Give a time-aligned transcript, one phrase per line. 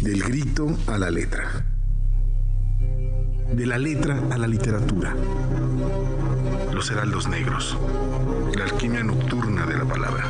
[0.00, 1.62] Del grito a la letra.
[3.52, 5.14] De la letra a la literatura.
[6.72, 7.76] Los heraldos negros.
[8.56, 10.24] La alquimia nocturna de la palabra.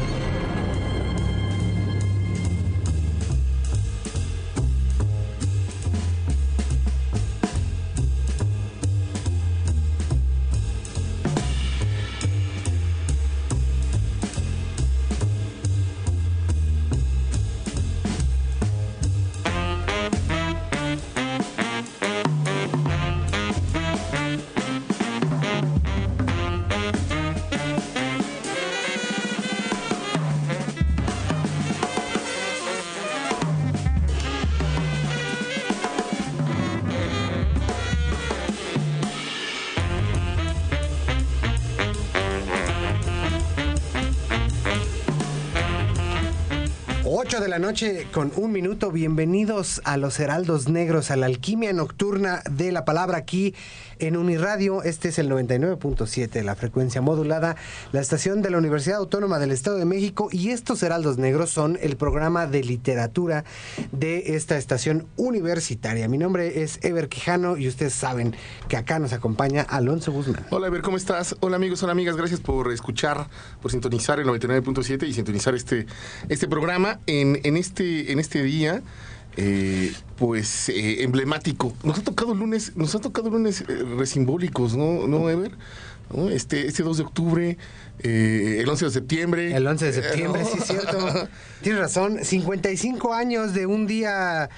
[47.60, 48.90] Noche con un minuto.
[48.90, 53.54] Bienvenidos a los Heraldos Negros, a la alquimia nocturna de la palabra aquí
[54.00, 54.82] en Uniradio.
[54.82, 57.56] Este es el 99.7, la frecuencia modulada,
[57.92, 60.28] la estación de la Universidad Autónoma del Estado de México.
[60.32, 63.44] Y estos Heraldos Negros son el programa de literatura
[63.92, 66.08] de esta estación universitaria.
[66.08, 68.34] Mi nombre es Ever Quijano y ustedes saben
[68.68, 70.46] que acá nos acompaña Alonso Guzmán.
[70.50, 71.36] Hola, Ever, ¿cómo estás?
[71.40, 72.16] Hola, amigos, hola, amigas.
[72.16, 73.28] Gracias por escuchar,
[73.60, 75.86] por sintonizar el 99.7 y sintonizar este,
[76.28, 78.82] este programa en, en, este, en este día.
[79.36, 81.72] Eh, pues eh, emblemático.
[81.82, 85.52] Nos ha tocado lunes, nos ha tocado lunes eh, resimbólicos, ¿no, ¿No Ever?
[86.14, 86.28] ¿No?
[86.28, 87.58] Este, este 2 de octubre,
[88.00, 89.56] eh, el 11 de septiembre.
[89.56, 91.28] El 11 de septiembre, sí, es cierto.
[91.62, 94.50] Tienes razón, 55 años de un día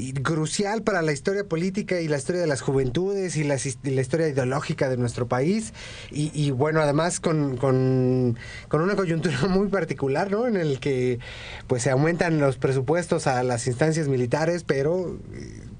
[0.00, 3.90] y crucial para la historia política y la historia de las juventudes y la, y
[3.90, 5.74] la historia ideológica de nuestro país.
[6.10, 10.46] Y, y bueno, además con, con, con, una coyuntura muy particular, ¿no?
[10.46, 11.18] En el que
[11.66, 15.18] pues se aumentan los presupuestos a las instancias militares, pero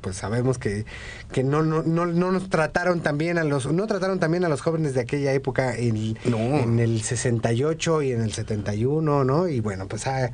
[0.01, 0.85] pues sabemos que,
[1.33, 4.61] que no, no, no, no nos trataron también a los, no trataron también a los
[4.61, 6.39] jóvenes de aquella época en, no.
[6.39, 9.49] en el 68 y en el 71, ¿no?
[9.49, 10.31] Y bueno, pues hay,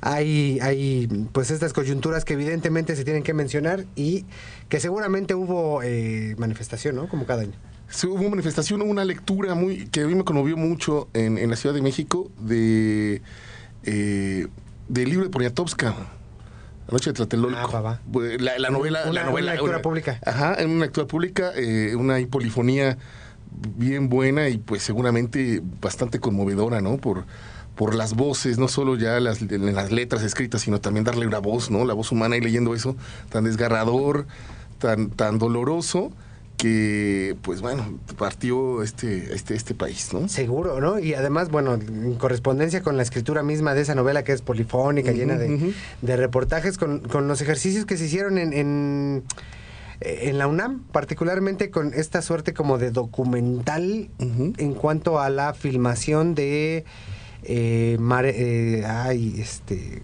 [0.00, 4.24] hay, hay pues estas coyunturas que evidentemente se tienen que mencionar y
[4.68, 7.08] que seguramente hubo eh, manifestación, ¿no?
[7.08, 7.54] Como cada año.
[7.88, 11.50] Sí, hubo manifestación, hubo una lectura muy que a mí me conmovió mucho en, en
[11.50, 13.22] la Ciudad de México de
[13.84, 14.48] eh,
[14.88, 15.94] del libro de Poniatowska.
[16.88, 17.58] La noche de Tlatelolco.
[17.58, 18.00] Ah, papá.
[18.38, 19.02] La, la, novela.
[19.04, 20.20] Una, la novela una lectura pública.
[20.24, 22.96] Ajá, en una lectura pública, eh, una hipolifonía
[23.76, 26.98] bien buena y pues seguramente bastante conmovedora, ¿no?
[26.98, 27.24] Por,
[27.76, 31.70] por las voces, no solo ya las, las letras escritas, sino también darle una voz,
[31.70, 31.84] ¿no?
[31.84, 32.96] La voz humana y leyendo eso,
[33.28, 34.26] tan desgarrador,
[34.78, 36.10] tan, tan doloroso
[36.56, 42.14] que pues bueno partió este este este país no seguro no y además bueno en
[42.14, 45.54] correspondencia con la escritura misma de esa novela que es polifónica uh -huh, llena de,
[45.54, 45.74] uh -huh.
[46.00, 49.24] de reportajes con, con, los ejercicios que se hicieron en, en
[50.00, 54.54] en la UNAM, particularmente con esta suerte como de documental uh -huh.
[54.58, 56.84] en cuanto a la filmación de
[57.48, 60.02] eh, Mare, eh, ay, este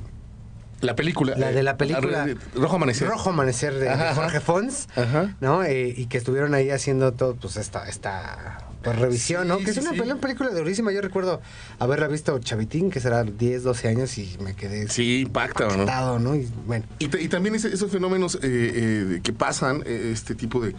[0.80, 1.36] la película.
[1.36, 2.26] La de la película.
[2.28, 3.06] Eh, Rojo Amanecer.
[3.06, 5.36] Rojo Amanecer de, Ajá, de Jorge Fons, Ajá.
[5.40, 5.62] ¿no?
[5.62, 9.58] Eh, y que estuvieron ahí haciendo todo, pues esta, esta pues, revisión, Sí, ¿no?
[9.58, 9.96] Que es sí, una sí.
[9.98, 10.90] película, película durísima.
[10.90, 11.40] Yo recuerdo
[11.78, 15.70] haberla visto chavitín, que será 10, 12 años, y me quedé Sí, impacta, ¿no?
[15.74, 16.34] impactado, ¿no?
[16.34, 16.84] Y bueno.
[16.98, 20.74] Y, ta- y también ese- esos fenómenos eh, que pasan, este tipo de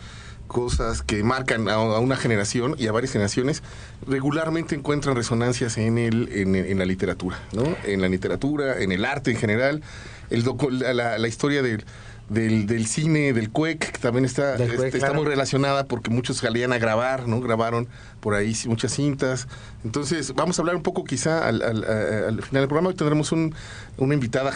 [0.54, 3.62] cosas que marcan a, a una generación y a varias generaciones,
[4.08, 7.64] regularmente encuentran resonancias en, el, en, en la literatura, ¿no?
[7.84, 9.82] En la literatura, en el arte en general,
[10.30, 11.84] el docu- la, historia del,
[12.30, 15.16] del, del cine, del CUEC, que también está, CUEC, este, está claro.
[15.16, 17.42] muy relacionada porque muchos salían a grabar, ¿no?
[17.42, 17.88] Grabaron
[18.22, 19.48] por ahí muchas cintas.
[19.84, 22.90] Entonces, vamos a hablar un poco quizá al, al- final del programa.
[22.90, 23.54] Hoy tendremos un,
[23.98, 24.52] una invitada,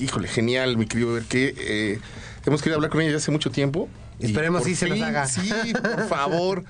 [0.00, 2.00] híjole, genial, mi querido ver que eh,
[2.48, 3.88] hemos querido hablar con ella ya hace mucho tiempo.
[4.18, 5.26] Esperemos sí se nos haga.
[5.26, 6.64] Sí, por favor.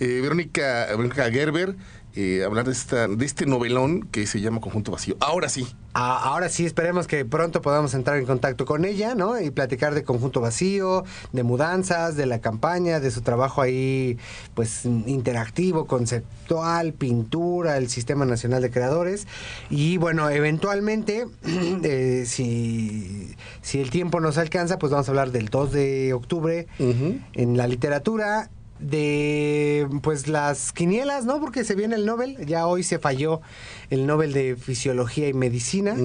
[0.00, 1.74] Eh, Verónica, Verónica Gerber,
[2.20, 5.16] eh, hablar de, esta, de este novelón que se llama Conjunto Vacío.
[5.20, 5.66] Ahora sí.
[5.94, 9.40] A- ahora sí, esperemos que pronto podamos entrar en contacto con ella, ¿no?
[9.40, 14.18] Y platicar de Conjunto Vacío, de mudanzas, de la campaña, de su trabajo ahí,
[14.54, 19.26] pues, interactivo, conceptual, pintura, el Sistema Nacional de Creadores.
[19.70, 21.26] Y bueno, eventualmente,
[21.84, 26.66] eh, si, si el tiempo nos alcanza, pues vamos a hablar del 2 de octubre
[26.78, 31.40] en la literatura de pues las quinielas, ¿no?
[31.40, 33.40] Porque se viene el Nobel, ya hoy se falló
[33.90, 35.96] el Nobel de Fisiología y Medicina.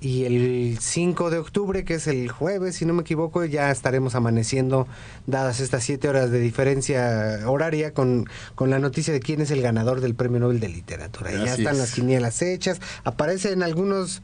[0.00, 4.16] Y el 5 de octubre, que es el jueves, si no me equivoco, ya estaremos
[4.16, 4.88] amaneciendo,
[5.28, 9.62] dadas estas siete horas de diferencia horaria, con, con la noticia de quién es el
[9.62, 11.32] ganador del Premio Nobel de Literatura.
[11.32, 11.78] Y ya están es.
[11.78, 14.22] las quinielas hechas, aparecen algunos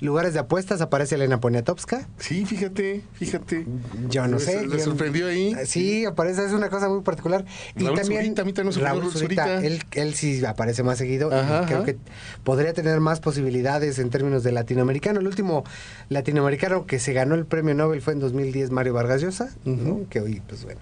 [0.00, 2.08] lugares de apuestas aparece Elena Poniatowska.
[2.18, 3.66] Sí, fíjate, fíjate.
[4.08, 4.66] Yo no sé.
[4.68, 5.54] Quién- sorprendió ahí.
[5.66, 7.44] Sí, aparece, es una cosa muy particular.
[7.76, 11.28] Raúl Zurita, a mí también Raúl Zurita, él, él sí aparece más seguido.
[11.28, 11.30] y
[11.66, 11.84] creo ajá.
[11.84, 11.96] que
[12.42, 15.20] podría tener más posibilidades en términos de latinoamericano.
[15.20, 15.64] El último
[16.08, 20.02] latinoamericano que se ganó el premio Nobel fue en 2010 Mario Vargas Llosa, ¿no?
[20.10, 20.80] que hoy, pues bueno.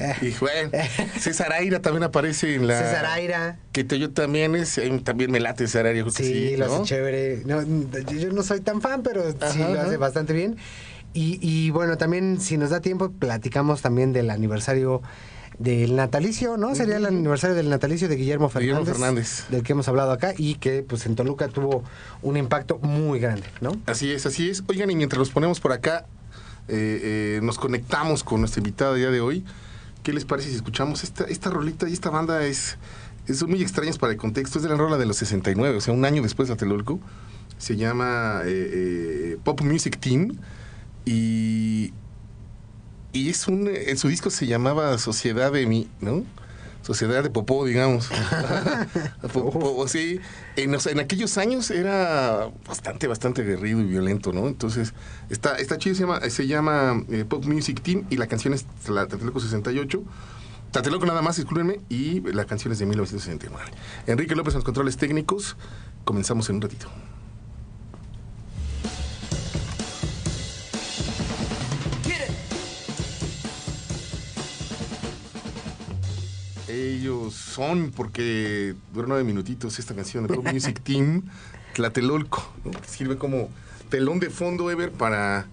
[0.00, 0.70] Eh, Y bueno,
[1.18, 2.78] César Aira también aparece en la.
[2.78, 3.58] César Aira.
[3.72, 6.74] Que te- yo también es, eh, también me late César Aira, Sí, sí, lo ¿no?
[6.76, 7.42] hace chévere.
[7.44, 10.56] No, yo no soy tan fan, pero sí Ajá, lo hace bastante bien.
[11.12, 15.02] Y, y bueno, también, si nos da tiempo, platicamos también del aniversario
[15.58, 16.74] del natalicio, ¿no?
[16.74, 18.78] Sería el aniversario del natalicio de Guillermo Fernández.
[18.78, 19.44] Guillermo Fernández.
[19.50, 21.84] Del que hemos hablado acá y que, pues, en Toluca tuvo
[22.22, 23.72] un impacto muy grande, ¿no?
[23.86, 24.62] Así es, así es.
[24.68, 26.06] Oigan, y mientras nos ponemos por acá,
[26.68, 29.44] eh, eh, nos conectamos con nuestra invitada día de hoy.
[30.10, 32.78] ¿Qué les parece si escuchamos esta, esta rolita y esta banda es,
[33.28, 34.58] es muy extrañas para el contexto?
[34.58, 36.98] Es de la rola de los 69, o sea, un año después de Tlatelolco.
[37.58, 40.36] Se llama eh, eh, Pop Music Team
[41.04, 41.92] y,
[43.12, 46.24] y es un, en su disco se llamaba Sociedad de mí, ¿no?
[46.82, 48.08] Sociedad de Popó, digamos.
[49.32, 50.20] Po- po- sí,
[50.56, 54.48] en, o sea, en aquellos años era bastante, bastante aguerrido y violento, ¿no?
[54.48, 54.94] Entonces,
[55.28, 58.64] está, está chido, se llama, se llama eh, Pop Music Team y la canción es
[58.88, 60.02] la Tlatelolco 68.
[60.72, 63.70] Tlatelolco nada más, discúlpenme, y la canción es de 1969.
[64.06, 65.56] Enrique López en los controles técnicos.
[66.04, 66.86] Comenzamos en un ratito.
[76.80, 81.24] Ellos son, porque dura nueve minutitos esta canción Pop Music Team,
[81.74, 82.70] Tlatelolco, ¿no?
[82.72, 83.50] que sirve como
[83.90, 85.46] telón de fondo, Ever, para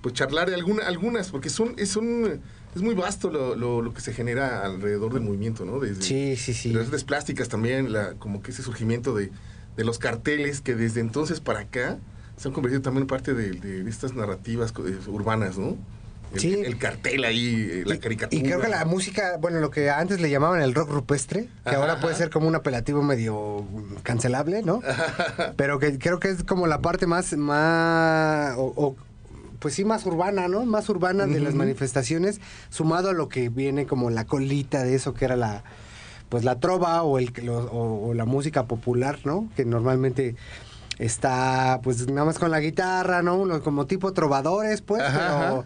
[0.00, 2.40] pues charlar de alguna, algunas, porque son, es, un,
[2.74, 5.78] es muy vasto lo, lo- lo que se genera alrededor del movimiento, ¿no?
[5.78, 6.72] Desde, Sí, sí, sí.
[6.72, 9.30] las artes plásticas también, la, como que ese surgimiento de,
[9.76, 11.98] de los carteles que desde entonces para acá
[12.36, 14.72] se han convertido también en parte de, de estas narrativas
[15.06, 15.76] urbanas, ¿no?
[16.34, 16.52] El, Sí.
[16.64, 18.40] el cartel ahí, eh, la caricatura.
[18.40, 21.70] Y creo que la música, bueno, lo que antes le llamaban el rock rupestre, que
[21.70, 22.24] Ajá, ahora puede ajá.
[22.24, 23.66] ser como un apelativo medio
[24.02, 24.80] cancelable, ¿no?
[25.56, 28.96] Pero que creo que es como la parte más, más, o, o,
[29.58, 30.64] pues sí, más urbana, ¿no?
[30.64, 32.40] Más urbana de las manifestaciones,
[32.70, 35.62] sumado a lo que viene como la colita de eso que era la,
[36.30, 39.50] pues la trova o, el, lo- o, o la música popular, ¿no?
[39.54, 40.34] Que normalmente
[40.98, 43.60] está, pues nada más con la guitarra, ¿no?
[43.62, 45.64] Como tipo trovadores, pues, Ajá, pero ajá.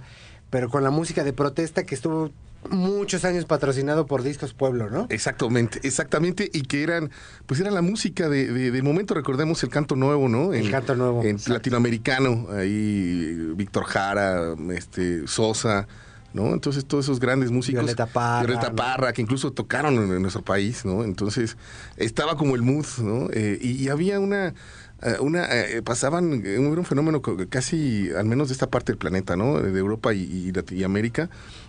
[0.56, 2.30] Pero con la música de protesta que estuvo
[2.70, 5.06] muchos años patrocinado por Discos Pueblo, ¿no?
[5.10, 7.10] Exactamente, exactamente, y que eran,
[7.44, 10.54] pues era la música de, momento, recordemos el canto nuevo, ¿no?
[10.54, 11.52] El canto nuevo, En exacto.
[11.52, 15.86] latinoamericano, ahí Víctor Jara, este, Sosa,
[16.32, 16.54] ¿no?
[16.54, 17.82] Entonces todos esos grandes músicos.
[17.82, 18.76] Violeta Parra, Violeta ¿no?
[18.76, 21.04] Parra, que incluso tocaron en, en nuestro país, ¿no?
[21.04, 21.58] Entonces
[21.98, 23.28] estaba como el mood, ¿no?
[23.30, 24.54] Eh, y, y había una...
[25.02, 28.98] eh, Una, eh, pasaban, eh, era un fenómeno casi, al menos de esta parte del
[28.98, 29.60] planeta, ¿no?
[29.60, 30.48] De Europa y,
[30.84, 31.28] América,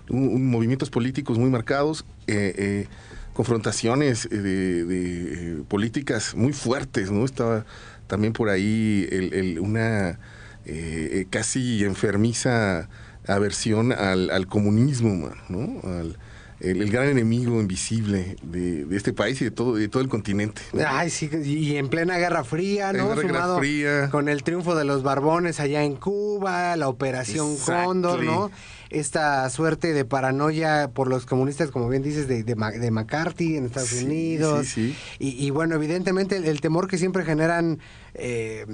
[0.09, 2.87] un- un- movimientos políticos muy marcados, eh, eh,
[3.33, 4.85] confrontaciones de,
[5.67, 7.25] políticas muy fuertes, ¿no?
[7.25, 7.65] Estaba
[8.07, 10.19] también por ahí el- el- una
[11.29, 12.89] casi enfermiza
[13.27, 15.81] aversión al, al comunismo, ¿no?
[15.83, 16.17] Al-
[16.59, 20.09] el, el gran enemigo invisible de, de este país y de todo, de todo el
[20.09, 20.61] continente.
[20.87, 23.13] Ay, sí, y en plena Guerra Fría, ¿no?
[23.13, 24.09] En Guerra Fría.
[24.09, 27.85] con el triunfo de los Barbones allá en Cuba, la Operación Exactly.
[27.85, 28.51] Cóndor, ¿no?
[28.89, 32.55] Esta suerte de paranoia por los comunistas, como bien dices, de, de,
[32.91, 34.65] McCarthy en Estados Sí, Unidos.
[34.67, 34.97] sí, sí.
[35.19, 37.79] Y, y bueno, evidentemente el, el temor que siempre generan,
[38.13, 38.65] eh,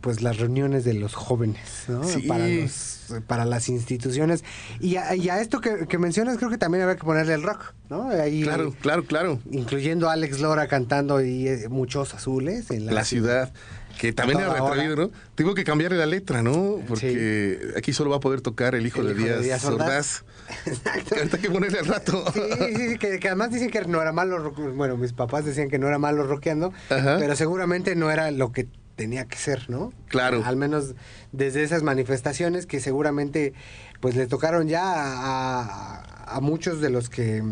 [0.00, 2.02] pues las reuniones de los jóvenes, ¿no?
[2.02, 2.22] Sí.
[2.22, 4.44] Para, los- para las instituciones.
[4.80, 7.42] Y a, y a esto que, que mencionas, creo que también habría que ponerle el
[7.42, 8.08] rock, ¿no?
[8.10, 9.38] Ahí, Claro, claro, claro.
[9.50, 13.52] incluyendo a Alex Lora cantando y eh, muchos azules en la, La ciudad,
[13.98, 14.84] que también era hora.
[14.96, 15.10] ¿no?
[15.34, 16.78] Tengo que cambiarle la letra, ¿no?
[16.88, 20.24] Porque aquí solo va a poder tocar el hijo, El de, hijo de Díaz, Ordaz.
[20.66, 21.16] Exacto.
[21.16, 22.24] Que que ponerle al rato.
[22.32, 25.68] Sí, sí, sí, que, que además dicen que no era malo, bueno, mis papás decían
[25.68, 27.16] que no era malo rockeando, Ajá.
[27.18, 29.92] pero seguramente no era lo que tenía que ser, ¿no?
[30.08, 30.42] Claro.
[30.44, 30.94] Al menos
[31.32, 33.52] desde esas manifestaciones que seguramente
[34.00, 37.42] pues le tocaron ya a, a- a muchos de los que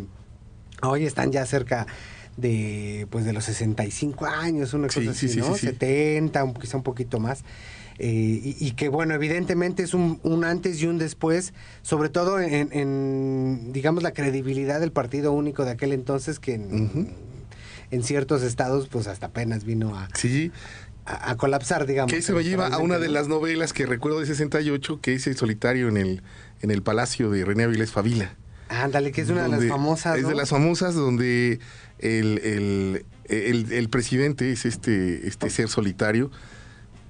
[0.82, 1.86] hoy están ya cerca
[2.36, 5.46] de pues de los 65 años, una cosa sí, así, sí, ¿no?
[5.54, 5.66] sí, sí.
[5.68, 7.44] 70, un- quizá un poquito más.
[7.98, 12.40] Eh, y, y que bueno, evidentemente es un, un antes y un después, sobre todo
[12.40, 17.12] en, en, digamos, la credibilidad del partido único de aquel entonces que en,
[17.90, 20.50] en ciertos estados pues hasta apenas vino a, Sí,
[21.06, 22.12] a, a colapsar, digamos.
[22.12, 25.36] que eso me lleva a una de las novelas que recuerdo de 68, que El
[25.36, 26.22] solitario en el,
[26.62, 28.34] en el palacio de René Avilés Favila.
[28.68, 30.16] Ándale, que es una de las famosas.
[30.18, 31.58] Es de las famosas donde
[31.98, 36.30] el, el, el- el presidente es este, este ser solitario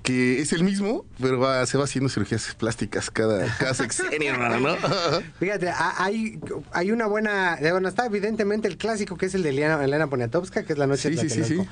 [0.02, 4.75] que es el mismo, pero va, se va haciendo cirugías plásticas cada, cada sexenio, ¿no?
[5.38, 6.40] Fíjate, hay,
[6.73, 10.62] hay una buena, bueno, está evidentemente el clásico que es el de Elena, Elena Poniatowska,
[10.64, 11.68] que es La Noche Sí, de sí, sí, sí.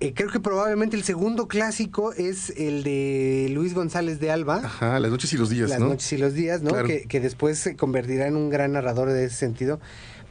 [0.00, 4.62] Eh, creo que probablemente el segundo clásico es el de Luis González de Alba.
[4.64, 5.88] Ajá, las noches y los días, Las ¿no?
[5.88, 6.70] noches y los días, ¿no?
[6.70, 6.86] Claro.
[6.88, 9.78] Que, que después se convertirá en un gran narrador de ese sentido.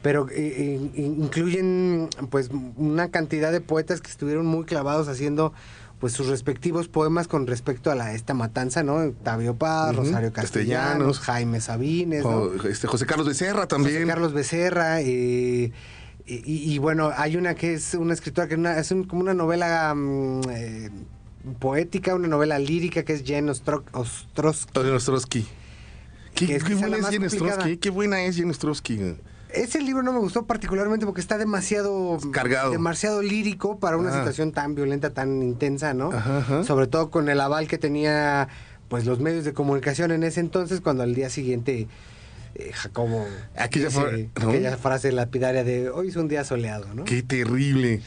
[0.02, 5.52] Pero eh, eh, incluyen pues una cantidad de poetas que estuvieron muy clavados haciendo
[6.00, 8.96] pues sus respectivos poemas con respecto a la esta matanza, ¿no?
[8.96, 11.20] Octavio Paz, Rosario Castellanos, Castellanos.
[11.20, 12.24] Jaime Sabines,
[12.64, 13.96] este, José Carlos Becerra también.
[13.96, 15.02] José Carlos Becerra.
[15.02, 15.70] eh,
[16.34, 19.04] y, y- y bueno, hay una que es una escritora que es, una- es un-
[19.04, 20.90] como una novela mm, eh,
[21.58, 24.78] poética, una novela lírica que es Jen Ostro- Ostrowski.
[24.78, 25.46] Ostrowski.
[26.34, 27.26] Qué, Que es qué quizá buena es complicada.
[27.50, 29.16] Ostrowski, qué buena es Jen Ostrowski.
[29.52, 32.70] Ese libro no me gustó particularmente porque está demasiado Cargado.
[32.70, 34.18] demasiado lírico para una Ah.
[34.18, 36.12] situación tan violenta, tan intensa, ¿no?
[36.12, 36.62] Ajá, ajá.
[36.64, 38.48] Sobre todo con el aval que tenía
[38.88, 41.88] pues los medios de comunicación en ese entonces cuando al día siguiente
[42.68, 43.26] eh, Jacobo
[43.56, 44.50] Aquella ese- fra- ¿no?
[44.50, 47.04] aquella frase lapidaria de hoy es un día soleado, ¿no?
[47.04, 48.00] Qué terrible.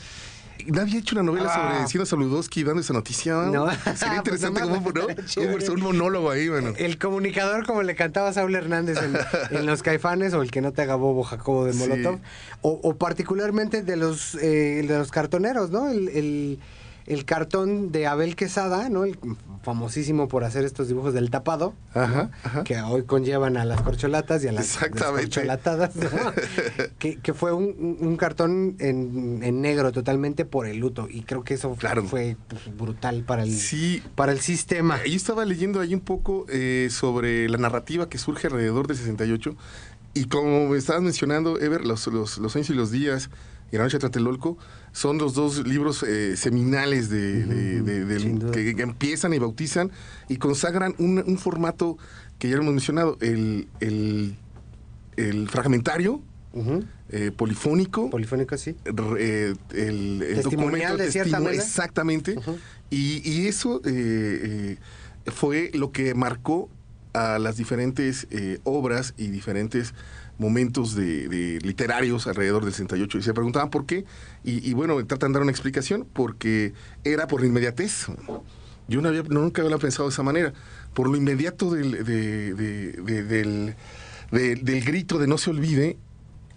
[0.67, 1.73] Nadie ha hecho una novela Ah.
[1.77, 3.33] sobre Ciro Saludowski dando esa noticia.
[3.33, 3.67] No.
[3.97, 6.73] Sería interesante como, un monólogo ahí, bueno.
[6.77, 9.17] El comunicador, como le cantaba Saúl Hernández en,
[9.57, 11.79] en Los Caifanes, o el que no te haga bobo Jacobo de Sí.
[11.79, 12.19] Molotov,
[12.61, 15.89] o, o particularmente de los eh, de los cartoneros, ¿no?
[15.89, 16.59] El, el-
[17.05, 19.03] el cartón de Abel Quesada, ¿no?
[19.03, 19.17] El
[19.63, 22.01] famosísimo por hacer estos dibujos del tapado, ¿no?
[22.01, 22.31] Ajá,
[22.65, 26.09] que hoy conllevan a las corcholatas y a las corcholatadas, ¿no?
[26.99, 31.21] que, que fue un, un- un cartón en, en negro totalmente por el luto, y
[31.23, 32.03] creo que eso Claro.
[32.03, 34.01] fue pues, brutal para el, Sí.
[34.15, 34.97] para el sistema.
[35.05, 39.55] Yo estaba leyendo ahí un poco eh, sobre la narrativa que surge alrededor del 68
[40.13, 43.29] y como me estabas mencionando, Ever, los, los, los años y los días
[43.71, 44.57] y la noche de Tlatelolco
[44.93, 49.91] son los dos libros eh, seminales de, que, que empiezan y bautizan
[50.29, 51.97] y consagran un, un formato
[52.39, 54.35] que ya lo hemos mencionado, el, el,
[55.17, 56.21] el fragmentario,
[57.09, 58.75] eh, polifónico, Polifónico, sí.
[59.17, 61.61] eh, el, el Testimonial de cierta manera.
[61.61, 62.35] exactamente
[62.91, 64.77] y, y eso eh,
[65.25, 66.69] fue lo que marcó
[67.13, 68.27] a las diferentes
[68.63, 69.93] obras y diferentes
[70.37, 71.27] momentos de,
[71.61, 74.05] literarios alrededor del 68 y se preguntaban por qué
[74.43, 76.73] y, bueno tratan de dar una explicación porque
[77.03, 78.07] era por la inmediatez.
[78.87, 80.53] Yo no había, nunca había pensado de esa manera.
[80.93, 83.75] Por lo inmediato del, de- de- de- del,
[84.31, 85.97] de- del grito de no se olvide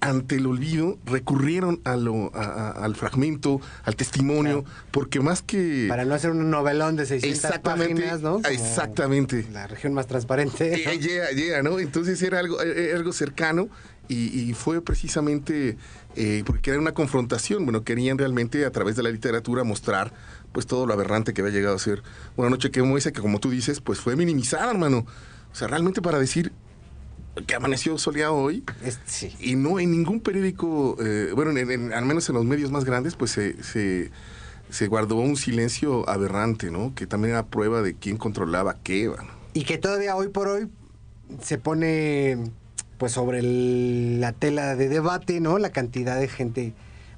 [0.09, 5.87] ante el olvido recurrieron a lo, a- a- al fragmento, al testimonio, porque más que...
[5.89, 8.33] Para no hacer un novelón de 600 Exactamente, páginas, ¿no?
[8.43, 9.47] Como exactamente.
[9.53, 10.83] La región más transparente.
[10.85, 10.91] ¿no?
[10.93, 11.79] Eh, llega, llega, ¿no?
[11.79, 13.69] Entonces era algo, era algo cercano
[14.09, 15.77] y, y fue precisamente
[16.15, 17.65] eh, porque era una confrontación.
[17.65, 20.13] Bueno, querían realmente a través de la literatura mostrar
[20.53, 22.03] pues todo lo aberrante que había llegado a ser
[22.37, 25.07] una noche que como esa que como tú dices, pues fue minimizada, hermano.
[25.53, 26.53] O sea, realmente para decir
[27.47, 28.63] que amaneció soleado hoy
[29.07, 29.35] sí.
[29.41, 32.85] y no en ningún periódico, eh, bueno, en- en- al menos en los medios más
[32.85, 34.11] grandes, pues se, se,
[34.71, 36.95] se guardó un silencio aberrante, ¿no?
[36.95, 39.29] Que también era prueba de quién controlaba qué, bueno.
[39.53, 40.69] Y que todavía hoy por hoy
[41.43, 42.39] se pone
[42.99, 45.59] pues sobre el- la tela de debate, ¿no?
[45.59, 46.73] La cantidad de gente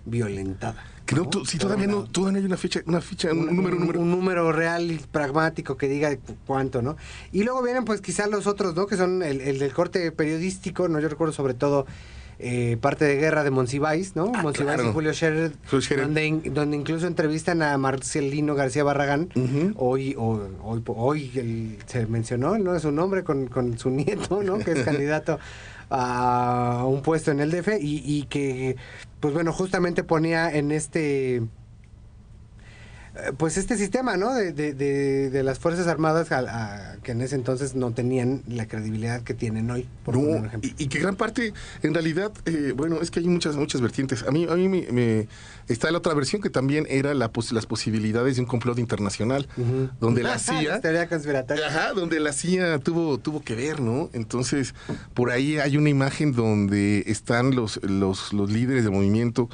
[0.06, 0.82] violentada.
[1.08, 4.00] Que no, si todavía no, todavía hay una fecha, una ficha, un, número, un número.
[4.00, 6.98] un número real y pragmático que diga cu- cuánto, ¿no?
[7.32, 8.86] Y luego vienen pues quizás los otros, ¿no?
[8.86, 11.00] Que son el, el del corte periodístico, ¿no?
[11.00, 11.86] Yo recuerdo sobre todo
[12.40, 14.30] eh, parte de Guerra de Monsiváis, ¿no?
[14.34, 14.90] Ah, Monsiváis claro.
[14.90, 16.04] y Julio Scherer, Scherer.
[16.04, 19.30] Donde, in- donde incluso entrevistan a Marcelino García Barragán.
[19.76, 22.78] Hoy, hoy, hoy, hoy el- se mencionó, ¿no?
[22.78, 24.58] Su nombre con, con su nieto, ¿no?
[24.58, 25.38] Que es candidato
[25.90, 28.76] a un puesto en el DF y, y que,
[29.20, 31.42] pues bueno, justamente ponía en este
[33.36, 34.32] pues este sistema, ¿no?
[34.34, 38.42] De, de, de, de las Fuerzas Armadas a- a- que en ese entonces no tenían
[38.46, 40.70] la credibilidad que tienen hoy, por No, un ejemplo.
[40.78, 44.22] y, y que gran parte, en realidad, eh, bueno, es que hay muchas, muchas vertientes.
[44.22, 45.28] A mí, a mí me, me-
[45.68, 49.48] está la otra versión que también era la pos- las posibilidades de un complot internacional,
[50.00, 51.66] donde la CIA, conspiratoria.
[51.66, 54.10] Ajá, donde la CIA tuvo, tuvo que ver, ¿no?
[54.12, 54.74] Entonces,
[55.14, 59.48] por ahí hay una imagen donde están los, los, los líderes del movimiento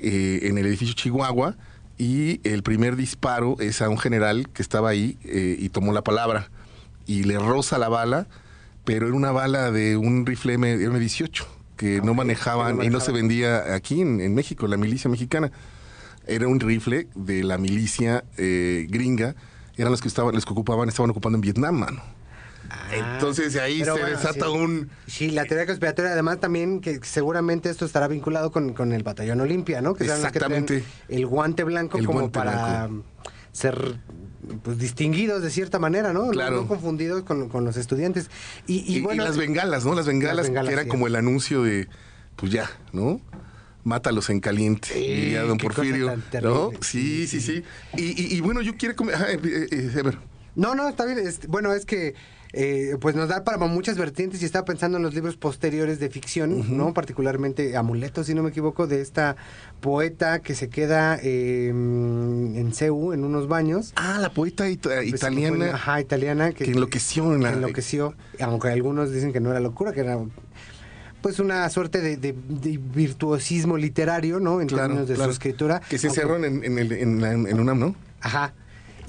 [0.00, 1.56] eh, en el edificio Chihuahua
[2.00, 6.02] y el primer disparo es a un general que estaba ahí eh, y tomó la
[6.02, 6.48] palabra
[7.06, 8.26] y le roza la bala,
[8.86, 11.44] pero era una bala de un rifle M- M18
[11.76, 15.52] que no manejaban y no se vendía aquí en, en México, la milicia mexicana.
[16.26, 19.34] Era un rifle de la milicia eh, gringa,
[19.76, 22.02] eran los que estaban, los que ocupaban, estaban ocupando en Vietnam, mano.
[22.72, 24.52] Ah, Entonces ahí pero se bueno, desata sí.
[24.52, 29.02] un Sí, la teoría conspiratoria, además también que seguramente esto estará vinculado con, con el
[29.02, 29.94] batallón Olimpia, ¿no?
[29.94, 30.84] Que los Exactamente.
[31.08, 33.04] el guante blanco El como guante para blanco.
[33.52, 33.96] ser
[34.62, 36.26] pues distinguidos de cierta manera, ¿no?
[36.26, 36.62] No- Claro.
[36.62, 38.30] No, confundidos con, con los estudiantes.
[38.66, 39.94] Y, y Y, y bueno, las bengalas, ¿no?
[39.94, 40.88] Las bengalas, bengalas, que era sí.
[40.88, 41.88] como el anuncio de,
[42.36, 43.20] pues ya, ¿no?
[43.82, 46.14] Mátalos en caliente, Sí, diría don Porfirio.
[46.80, 47.62] Sí, sí, sí.
[47.96, 48.94] Y, bueno, yo quiero...
[48.94, 50.18] comer- ajá, eh, eh, a ver.
[50.54, 51.18] No, no, está bien.
[51.48, 52.14] bueno, es que
[52.52, 56.10] eh, pues nos da para muchas vertientes y estaba pensando en los libros posteriores de
[56.10, 56.92] ficción, ¿no?
[56.92, 59.36] Particularmente Amuleto, si no me equivoco, de esta
[59.80, 63.92] poeta que se queda eh, en CEU, en unos baños.
[63.96, 66.52] Ah, la poeta Pues, italiana Ajá, italiana.
[66.52, 70.18] que enloqueció en que enloqueció, aunque algunos dicen que no era locura, que era
[71.22, 74.60] pues una suerte de, de- de virtuosismo literario, ¿no?
[74.62, 75.30] En Claro, términos de claro.
[75.30, 75.80] su escritura.
[75.88, 77.94] Que se encerró en, en, el- en la- en UNAM, ¿no?
[78.22, 78.54] Ajá.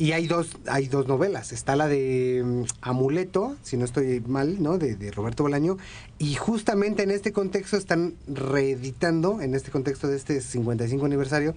[0.02, 1.52] Y hay dos, hay dos novelas.
[1.52, 4.80] Está la de mm, Amuleto, si no estoy mal, ¿no?
[4.80, 5.78] De, de Roberto Bolaño.
[6.18, 11.56] Y justamente en este contexto están reeditando, en este contexto de este 55 aniversario,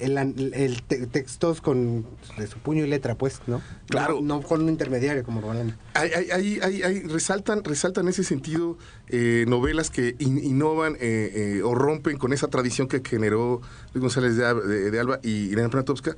[0.00, 0.18] el,
[0.54, 2.04] el te- textos con
[2.36, 3.62] de su puño y letra, pues, ¿no?
[3.88, 4.14] Claro.
[4.20, 5.76] No, no con un intermediario como Bolaño.
[5.94, 8.76] Hay, hay, hay, hay- hay- resaltan, resaltan en ese sentido
[9.08, 13.60] eh, novelas que in- innovan eh, eh, o rompen con esa tradición que generó
[13.92, 16.16] Luis González de, de- de Alba y Irene Poniatowska.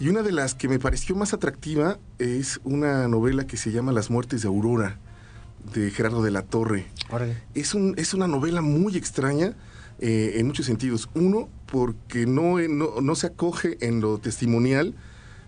[0.00, 3.92] Y una de las que me pareció más atractiva es una novela que se llama
[3.92, 4.98] Las muertes de Aurora,
[5.72, 6.86] de Gerardo de la Torre.
[7.10, 7.36] Órale.
[7.54, 9.54] Es, un, es una novela muy extraña
[10.00, 11.08] eh, en muchos sentidos.
[11.14, 14.94] Uno, porque no, no, no se acoge en lo testimonial.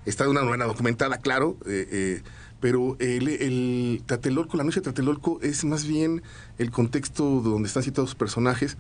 [0.05, 2.23] Está de una novela documentada, claro, eh, eh,
[2.61, 6.23] pero el, el Tlatelolco, la noche de Tlatelolco es más bien
[6.59, 8.77] el contexto donde están citados personajes,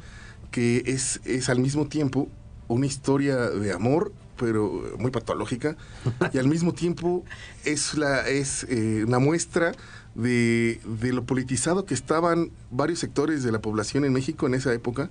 [0.52, 2.28] que es, es al mismo tiempo
[2.68, 5.76] una historia de amor, pero muy patológica,
[6.32, 7.24] y al mismo tiempo
[7.64, 9.72] es, la, es eh, una muestra
[10.14, 14.72] de, de lo politizado que estaban varios sectores de la población en México en esa
[14.72, 15.10] época.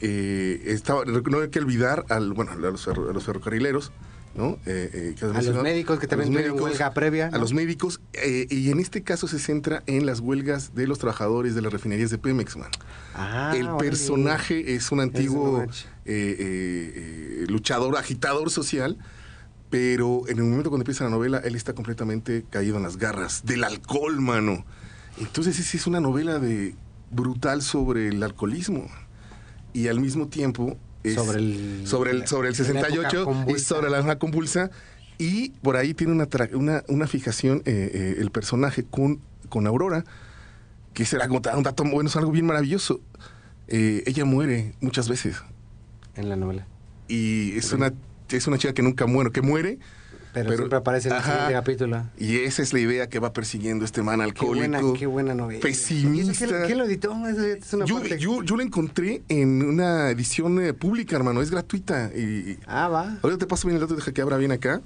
[0.00, 3.92] Eh, estaba, no hay que olvidar al, bueno, a, los, ferro- a los ferrocarrileros,
[4.36, 4.58] ¿no?
[4.66, 8.70] Eh, eh, A los médicos que también tuvieron huelga previa, A los médicos, eh, y
[8.70, 12.18] en este caso se centra en las huelgas de los trabajadores de las refinerías de
[12.18, 12.70] Pemex, man.
[13.14, 15.66] Ah, el personaje es un antiguo
[17.48, 18.98] luchador, agitador social,
[19.70, 23.44] pero en el momento cuando empieza la novela, él está completamente caído en las garras
[23.44, 24.64] del alcohol, mano.
[25.18, 26.74] Entonces, esa es una novela de
[27.10, 28.86] brutal sobre el alcoholismo.
[29.72, 30.78] Y al mismo tiempo.
[31.08, 34.70] Es Sobre el- sobre el, sobre el la época 68 y sobre la época convulsa.
[35.18, 39.66] Y por ahí tiene una, tra- una, una fijación eh, eh, el personaje con, con
[39.66, 40.04] Aurora,
[40.92, 43.00] que será como un dato bueno, es algo bien maravilloso.
[43.68, 45.36] Eh, ella muere muchas veces
[46.14, 46.66] En la novela.
[47.08, 47.92] y es una
[48.28, 49.78] es una chica que nunca muere, que muere.
[50.44, 52.02] Pero, siempre aparece en el siguiente capítulo.
[52.18, 54.68] Y esa es la idea que va persiguiendo este man Qué alcohólico.
[54.80, 55.60] buena, qué buena novela.
[55.60, 56.26] Pesimista.
[56.26, 57.12] ¿Y eso ¿Quién, quién lo editó?
[57.28, 61.50] Es una Yo, parte- yo, yo la encontré en una edición eh, pública, hermano, es
[61.50, 62.10] gratuita.
[62.14, 63.18] Y, Ah, va.
[63.22, 64.80] ahorita te paso bien el dato, deja que abra bien acá.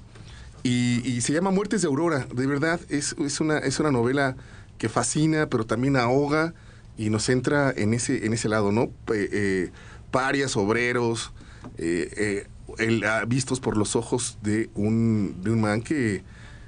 [0.63, 2.27] Y, y se llama Muertes de Aurora.
[2.33, 4.35] De verdad, es, es, una, es una novela
[4.77, 6.53] que fascina, pero también ahoga
[6.97, 8.83] y nos centra en ese, en ese lado, ¿no?
[9.13, 9.71] Eh, eh,
[10.11, 11.33] parias, obreros,
[11.77, 16.23] eh, eh, el- ah, vistos por los ojos de un, de un man que,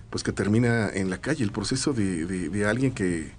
[0.10, 1.44] pues, que termina en la calle.
[1.44, 3.32] El proceso de, de- de alguien que,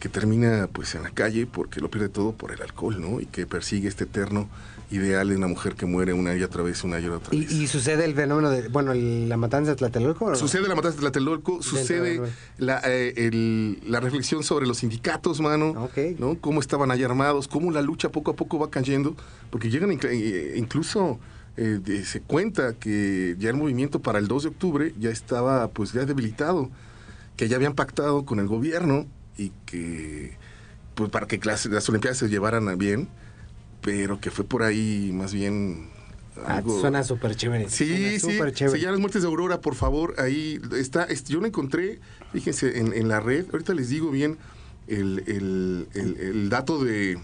[0.00, 3.20] que termina pues en la calle porque lo pierde todo por el alcohol, ¿no?
[3.20, 4.48] Y que persigue este eterno
[4.90, 7.52] ideal de una mujer que muere una y otra vez, una y otra vez.
[7.52, 10.24] y sucede el fenómeno de, bueno, el- la matanza de Tlatelolco.
[10.26, 10.36] ¿o no?
[10.36, 12.22] Sucede la matanza de Tlatelolco, sucede
[12.56, 16.18] la, eh, el- la reflexión sobre los sindicatos, mano, Ok.
[16.18, 16.38] ¿no?
[16.40, 19.14] Cómo estaban ahí armados, cómo la lucha poco a poco va cayendo,
[19.50, 21.18] porque llegan eh, incluso,
[21.58, 25.68] eh, de- se cuenta que ya el movimiento para el 2 de octubre ya estaba
[25.68, 26.70] pues ya debilitado,
[27.36, 30.36] que ya habían pactado con el gobierno y que
[30.94, 33.08] pues para que las, las Olimpiadas se llevaran a bien,
[33.82, 35.90] pero que fue por ahí más bien
[36.46, 37.68] Ah, suena súper chévere.
[37.68, 38.20] Sí, sí.
[38.20, 38.78] súper Se chévere.
[38.80, 40.14] llama Las Muertes de Aurora, por favor.
[40.18, 41.02] Ahí está.
[41.02, 41.98] es- yo lo encontré,
[42.32, 43.46] fíjense, en, en la red.
[43.52, 44.38] Ahorita les digo bien
[44.86, 47.18] el, el- el- el dato de.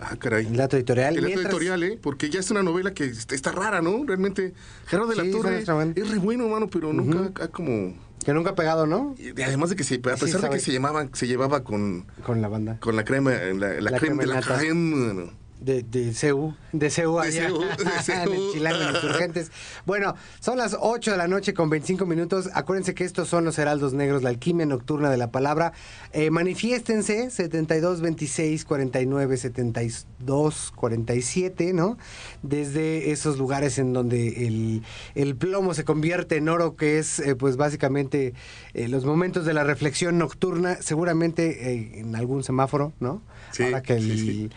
[0.00, 0.46] Ah, caray.
[0.46, 1.14] El dato editorial.
[1.14, 1.98] El dato Mientras- editorial, ¿eh?
[2.00, 4.04] Porque ya es una novela que está, rara, ¿no?
[4.06, 4.54] Realmente.
[4.86, 7.94] Gerardo de la Sí, Torre es re bueno, mano, pero nunca ha como.
[8.24, 9.14] Que nunca ha pegado, ¿no?
[9.18, 12.04] y Además de que se, a Sí, pesar de que se llamaba, se llevaba con,
[12.24, 12.78] Con la banda.
[12.78, 15.30] con la crema, la, la de la crema, ¿no?
[15.60, 17.54] De, de CEU, de CEU De allá, de
[17.98, 18.32] en CEU.
[18.32, 19.52] el Chilango, en Insurgentes.
[19.84, 22.48] Bueno, son las 8 de la noche con 25 minutos.
[22.54, 25.72] Acuérdense que estos son los Heraldos Negros, la alquimia nocturna de la palabra.
[26.12, 31.98] Eh, manifiéstense, 72 26 49 72 47, ¿no?
[32.42, 34.82] Desde esos lugares en donde el,
[35.14, 38.34] el plomo se convierte en oro, que es, eh, pues, básicamente
[38.74, 43.22] eh, los momentos de la reflexión nocturna, seguramente eh, en algún semáforo, ¿no?
[43.52, 44.50] Sí, Ahora que el, sí, sí.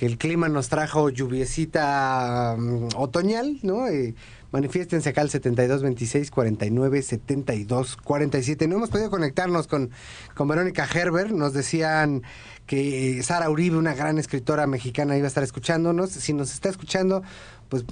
[0.00, 3.86] Que el clima nos trajo lluviecita mm, otoñal, ¿no?
[3.86, 4.14] Eh,
[4.50, 8.66] Manifiéstense acá al 72 26 49 72 47.
[8.66, 9.90] No hemos podido conectarnos con,
[10.34, 11.32] con Verónica Herber.
[11.32, 12.22] Nos decían
[12.64, 16.12] que Sara Uribe, una gran escritora mexicana, iba a estar escuchándonos.
[16.12, 17.22] Si nos está escuchando,
[17.68, 17.84] pues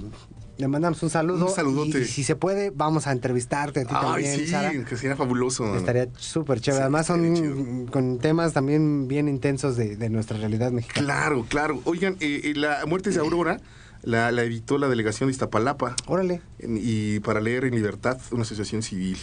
[0.59, 1.45] le mandamos un saludo.
[1.47, 2.01] Un saludote.
[2.01, 4.71] Y, si se puede, vamos a entrevistarte a ti Ay, también, sí, Sara.
[4.71, 5.73] que sería fabuloso.
[5.77, 6.79] Estaría súper chévere.
[6.79, 11.05] Sí, Además son con temas también bien intensos de, de nuestra realidad mexicana.
[11.05, 11.81] Claro, claro.
[11.85, 13.61] Oigan, eh, eh, la Muertes de Aurora
[14.03, 16.41] la, la editó la delegación de Iztapalapa Órale.
[16.59, 19.17] en- y para leer en libertad una asociación civil.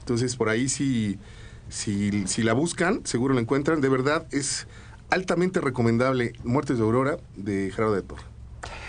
[0.00, 1.16] Entonces, por ahí si,
[1.68, 3.80] si, si la buscan, seguro la encuentran.
[3.80, 4.66] De verdad, es
[5.10, 8.18] altamente recomendable Muertes de Aurora de Gerardo de Tor.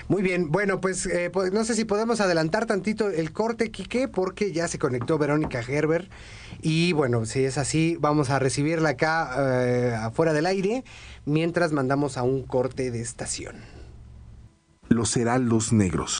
[0.08, 4.54] Muy bien, bueno, pues, eh, no sé si podemos adelantar tantito el corte, Quique, porque
[4.54, 6.10] ya se conectó Verónica Gerber.
[6.62, 10.86] Y bueno, si es así, vamos a recibirla acá eh, afuera del aire,
[11.26, 13.58] mientras mandamos a un corte de estación.
[14.88, 16.20] Los heraldos negros.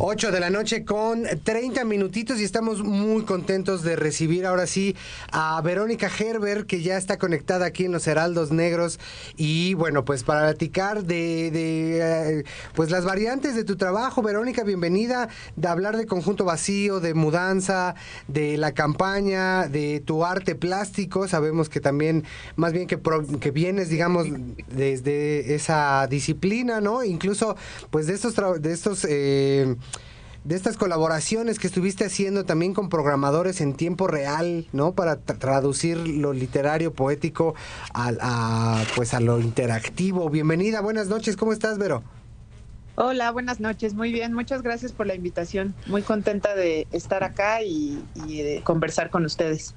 [0.00, 4.94] 8 de la noche con 30 minutitos y estamos muy contentos de recibir ahora sí
[5.32, 9.00] a Verónica Gerber que ya está conectada aquí en los Heraldos Negros.
[9.36, 14.62] Y bueno pues para platicar de, de, eh, pues las variantes de tu trabajo Verónica
[14.62, 17.96] bienvenida de hablar de conjunto vacío de mudanza
[18.28, 21.26] de la campaña de tu arte plástico.
[21.26, 22.22] Sabemos que también
[22.54, 24.28] más bien que, pro- que vienes digamos
[24.68, 27.56] desde esa disciplina no incluso
[27.90, 29.74] pues de estos de estos eh,
[30.44, 34.92] de estas colaboraciones que estuviste haciendo también con programadores en tiempo real, ¿no?
[34.92, 37.54] Para tra- traducir lo literario, poético
[37.92, 40.30] al- a, pues a lo interactivo.
[40.30, 42.02] Bienvenida, buenas noches, ¿cómo estás, Vero?
[43.00, 43.94] Hola, buenas noches.
[43.94, 45.74] Muy bien, muchas gracias por la invitación.
[45.86, 49.74] Muy contenta de estar acá y, y de conversar con ustedes.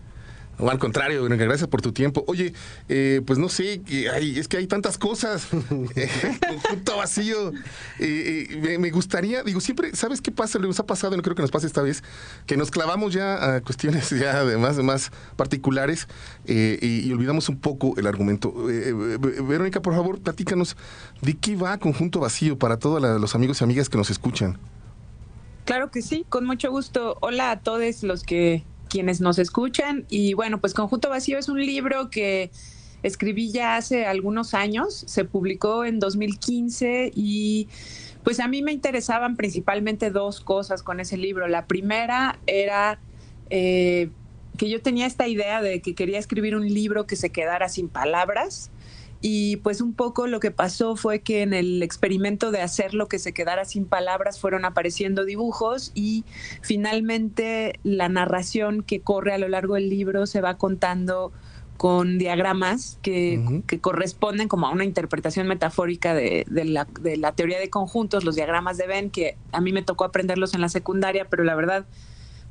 [0.61, 2.23] No, al contrario, gracias por tu tiempo.
[2.27, 2.53] Oye,
[2.87, 5.47] eh, pues no sé, es que hay tantas cosas.
[5.49, 7.51] Conjunto vacío.
[7.99, 10.59] Eh, eh, me, gustaría, digo, siempre, ¿sabes qué pasa?
[10.59, 12.03] Nos ha pasado, no creo que nos pase esta vez,
[12.45, 16.07] que nos clavamos ya a cuestiones ya de más, más particulares
[16.45, 18.53] y, y olvidamos un poco el argumento.
[18.53, 20.77] Verónica, por favor, platícanos
[21.21, 24.59] de qué va Conjunto Vacío para todos los amigos y amigas que nos escuchan.
[25.65, 27.17] Claro que sí, con mucho gusto.
[27.21, 31.65] Hola a todos los que quienes nos escuchan y bueno, pues Conjunto Vacío es un
[31.65, 32.51] libro que
[33.03, 37.69] escribí ya hace algunos años, se publicó en 2015 y
[38.23, 41.47] pues a mí me interesaban principalmente dos cosas con ese libro.
[41.47, 42.99] La primera era
[43.49, 44.09] eh,
[44.57, 47.87] que yo tenía esta idea de que quería escribir un libro que se quedara sin
[47.87, 48.71] palabras.
[49.21, 53.07] Y pues un poco lo que pasó fue que en el experimento de hacer lo
[53.07, 56.25] que se quedara sin palabras fueron apareciendo dibujos y
[56.61, 61.31] finalmente la narración que corre a lo largo del libro se va contando
[61.77, 67.31] con diagramas que, que corresponden como a una interpretación metafórica de, de la, de la
[67.31, 70.69] teoría de conjuntos, los diagramas de Venn, que a mí me tocó aprenderlos en la
[70.69, 71.85] secundaria, pero la verdad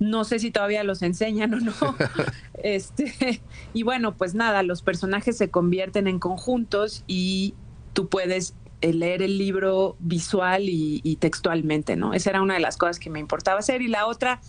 [0.01, 1.73] no sé si todavía los enseñan o no.
[2.65, 3.41] este,
[3.73, 7.55] y bueno, pues nada, los personajes se convierten en conjuntos y
[7.93, 12.15] tú puedes eh, leer el libro visual y, y textualmente, ¿no?
[12.15, 13.83] Esa era una de las cosas que me importaba hacer.
[13.83, 14.41] Y la otra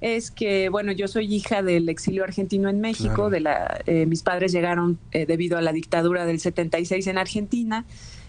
[0.00, 3.30] es que, bueno, yo soy hija del exilio argentino en México, Claro.
[3.30, 7.84] de la, eh, mis padres llegaron eh, debido a la dictadura del 76 en Argentina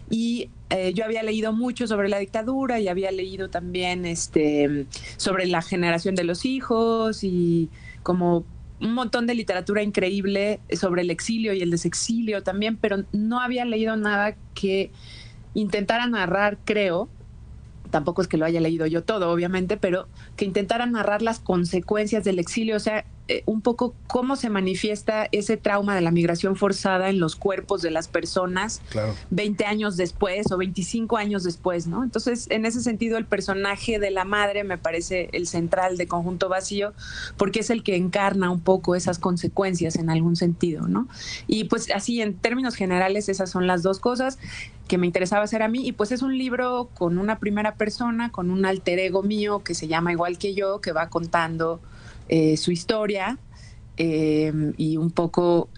[0.10, 4.86] y eh, yo había leído mucho sobre la dictadura y había leído también este,
[5.18, 7.70] sobre la generación de los hijos y
[8.04, 8.46] como
[8.82, 13.66] un montón de literatura increíble sobre el exilio y el desexilio también, pero no había
[13.66, 14.92] leído nada que
[15.54, 17.10] intentara narrar, creo,
[17.90, 22.24] tampoco es que lo haya leído yo todo, obviamente, pero que intentara narrar las consecuencias
[22.24, 26.56] del exilio, o sea, eh, un poco cómo se manifiesta ese trauma de la migración
[26.56, 29.16] forzada en los cuerpos de las personas Claro.
[29.30, 32.04] 20 años después o 25 años después, ¿no?
[32.04, 36.50] Entonces, en ese sentido, el personaje de la madre me parece el central de Conjunto
[36.50, 36.94] Vacío,
[37.38, 41.08] porque es el que encarna un poco esas consecuencias en algún sentido, ¿no?
[41.48, 44.40] Y pues así, en términos generales, esas son las dos cosas
[44.88, 45.88] que me interesaba hacer a mí.
[45.88, 49.76] Y pues es un libro con una primera persona, con un alter ego mío que
[49.76, 51.80] se llama igual que yo, que va contando
[52.30, 53.38] eh, su historia
[53.98, 55.70] eh, y un poco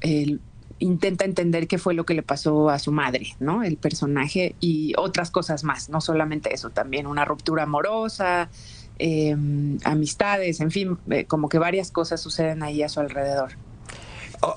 [0.82, 3.64] intenta entender qué fue lo que le pasó a su madre, ¿no?
[3.64, 8.50] El personaje y otras cosas más, no solamente eso, también una ruptura amorosa,
[8.98, 9.36] eh,
[9.84, 13.52] amistades, en fin, eh, como que varias cosas suceden ahí a su alrededor.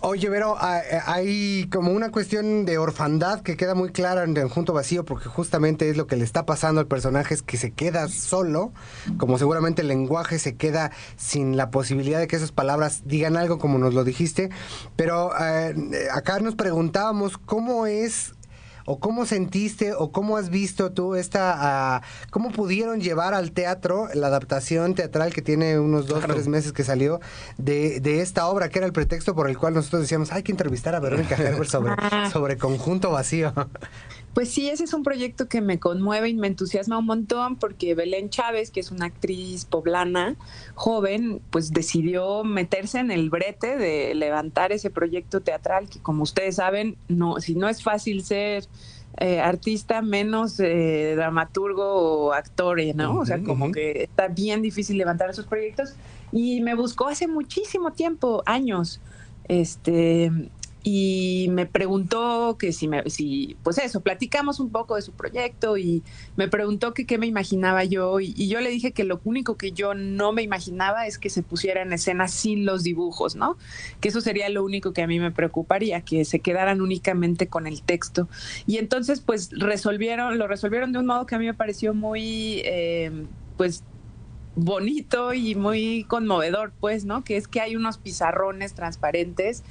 [0.00, 4.72] Oye, Vero, a- hay como una cuestión de orfandad que queda muy clara en Conjunto
[4.72, 8.08] Vacío, porque justamente es lo que le está pasando al personaje, es que se queda
[8.08, 8.72] solo,
[9.18, 13.58] como seguramente el lenguaje se queda sin la posibilidad de que esas palabras digan algo,
[13.58, 14.48] como nos lo dijiste.
[14.96, 15.74] Pero eh,
[16.12, 18.32] acá nos preguntábamos cómo es
[18.84, 24.08] o cómo sentiste o cómo has visto tú esta, uh, cómo pudieron llevar al teatro
[24.14, 27.20] la adaptación teatral que tiene unos dos, tres meses que salió
[27.58, 30.52] de, de, esta obra, que era el pretexto por el cual nosotros decíamos, hay que
[30.52, 31.92] entrevistar a Verónica Gerber sobre,
[32.30, 33.52] sobre conjunto vacío.
[34.34, 37.94] Pues sí, ese es un proyecto que me conmueve y me entusiasma un montón porque
[37.94, 40.34] Belén Chávez, que es una actriz poblana
[40.74, 46.56] joven, pues decidió meterse en el brete de levantar ese proyecto teatral que como ustedes
[46.56, 48.64] saben, no si no es fácil ser
[49.18, 53.20] eh, artista menos eh, dramaturgo o actor, ¿no?
[53.20, 55.94] o sea, como que está bien difícil levantar esos proyectos
[56.32, 59.00] y me buscó hace muchísimo tiempo, años.
[59.46, 60.32] Este,
[60.86, 65.78] y me preguntó que si, me, si, pues eso, platicamos un poco de su proyecto
[65.78, 66.02] y
[66.36, 69.72] me preguntó que qué me imaginaba yo y, yo le dije que lo único que
[69.72, 73.56] yo no me imaginaba es que se pusiera en escena sin los dibujos, ¿no?
[74.00, 77.66] Que eso sería lo único que a mí me preocuparía, que se quedaran únicamente con
[77.66, 78.28] el texto.
[78.66, 82.60] Y entonces, pues resolvieron, lo resolvieron de un modo que a mí me pareció muy,
[82.66, 83.10] eh,
[83.56, 83.84] pues
[84.54, 87.24] bonito y muy conmovedor, pues, ¿no?
[87.24, 89.64] Que es que hay unos pizarrones transparentes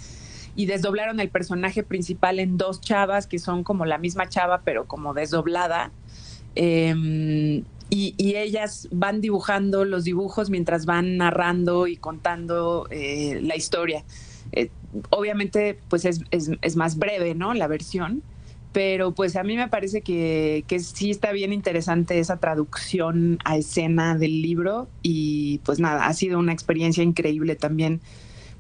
[0.56, 4.86] y desdoblaron el personaje principal en dos chavas que son como la misma chava pero
[4.86, 5.92] como desdoblada.
[6.56, 14.04] Em, y, ellas van dibujando los dibujos mientras van narrando y contando eh, la historia.
[14.52, 14.70] Eh,
[15.10, 17.54] obviamente, pues es, es, más breve, ¿no?
[17.54, 18.24] La versión,
[18.72, 23.58] pero pues a mí me parece que, que, sí está bien interesante esa traducción a
[23.58, 28.02] escena del libro y pues nada, ha sido una experiencia increíble también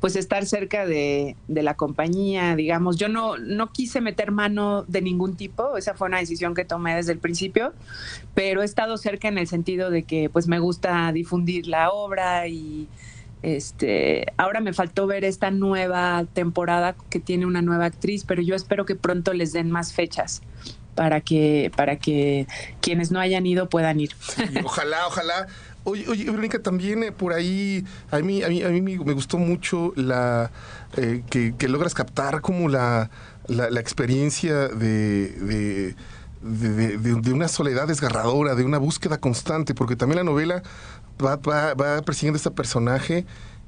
[0.04, 2.98] pues estar cerca de, la compañía, digamos.
[2.98, 6.94] Yo no, no quise meter mano de ningún tipo, esa fue una decisión que tomé
[6.94, 7.72] desde el principio,
[8.34, 12.50] pero he estado cerca en el sentido de que pues me gusta difundir la obra
[12.50, 12.89] y
[13.44, 18.56] este ahora me faltó ver esta nueva temporada que tiene una nueva actriz, pero yo
[18.56, 20.42] espero que pronto les den más fechas
[20.96, 22.46] para que para que
[22.82, 24.12] quienes no hayan ido puedan ir.
[24.66, 25.48] ojalá, ojalá.
[25.86, 29.38] Oye, oye, Verónica, también eh, por ahí, a mí, a mí, a mí me, gustó
[29.38, 30.50] mucho la
[30.96, 33.10] eh, que, logras captar como la,
[33.48, 35.96] la, experiencia de,
[36.41, 40.63] de, una soledad desgarradora, de una búsqueda constante, porque también la novela
[41.24, 43.26] va, va, va persiguiendo a este personaje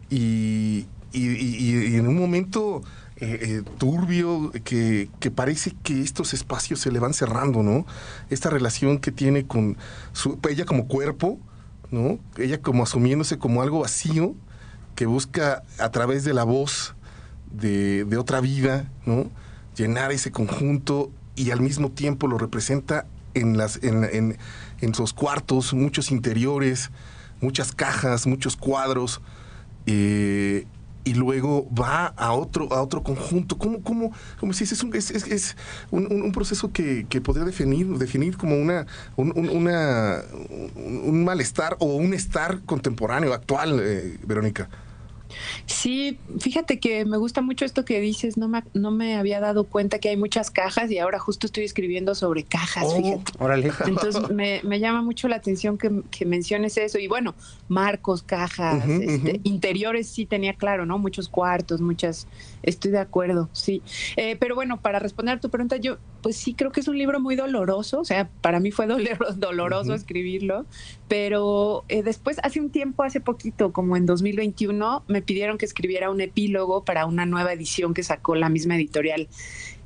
[0.10, 2.82] y, y, en un momento
[3.18, 7.86] eh, turbio que, que, parece que estos espacios se le van cerrando, ¿no?
[8.30, 9.76] Esta relación que tiene con
[10.14, 11.40] su, ella como cuerpo,
[12.38, 14.36] Ella como asumiéndose como algo vacío
[14.96, 16.96] que busca a través de la voz
[17.52, 18.92] de, otra vida.
[19.76, 26.92] Llenar ese conjunto y al mismo tiempo lo representa en, sus cuartos, muchos interiores,
[27.42, 29.22] muchas cajas, muchos cuadros.
[29.86, 30.66] Eh,
[31.06, 33.58] y luego va a otro, a otro conjunto.
[33.58, 35.56] ¿Cómo, cómo, cómo si es, un, es,
[35.92, 40.22] un, un, proceso que, que, podría definir, definir como una, un, una,
[40.76, 44.68] un malestar o un estar contemporáneo, actual, eh, Verónica?
[45.66, 49.66] Sí, fíjate que me gusta mucho esto que dices, no me, no me había dado
[49.66, 53.32] cuenta que hay muchas cajas y ahora justo estoy escribiendo sobre cajas, oh, fíjate.
[53.90, 57.36] Entonces me, llama mucho la atención que, menciones eso y bueno,
[57.68, 60.98] marcos, cajas, este, interiores sí tenía claro, ¿no?
[60.98, 62.28] Muchos cuartos, muchas,
[62.64, 63.82] estoy de acuerdo, sí.
[64.18, 66.98] Eh, pero bueno, para responder a tu pregunta, yo pues sí creo que es un
[66.98, 68.88] libro muy doloroso, o sea, para mí fue
[69.38, 70.66] doloroso escribirlo,
[71.08, 76.10] pero eh, después, hace un tiempo, hace poquito, como en 2021, me pidieron que escribiera
[76.10, 79.28] un epílogo para una nueva edición que sacó la misma editorial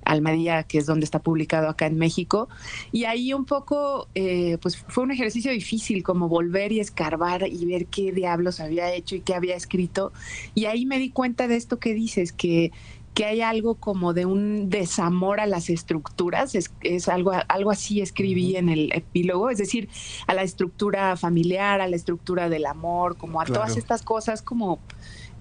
[0.05, 2.49] Almadía, que es donde está publicado acá en México.
[2.91, 7.65] Y ahí un poco, eh, pues fue un ejercicio difícil, como volver y escarbar y
[7.65, 10.11] ver qué diablos había hecho y qué había escrito.
[10.55, 12.71] Y ahí me di cuenta de esto que dices, que
[13.19, 17.99] que hay algo como de un desamor a las estructuras, es, es, algo, algo así
[17.99, 19.89] escribí en el epílogo, es decir,
[20.25, 24.79] a la estructura familiar, a la estructura del amor, como a todas estas cosas como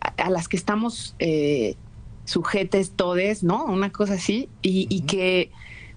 [0.00, 1.76] a, las que estamos eh,
[2.24, 3.64] sujetes todes, ¿no?
[3.66, 5.52] Una cosa así, y, que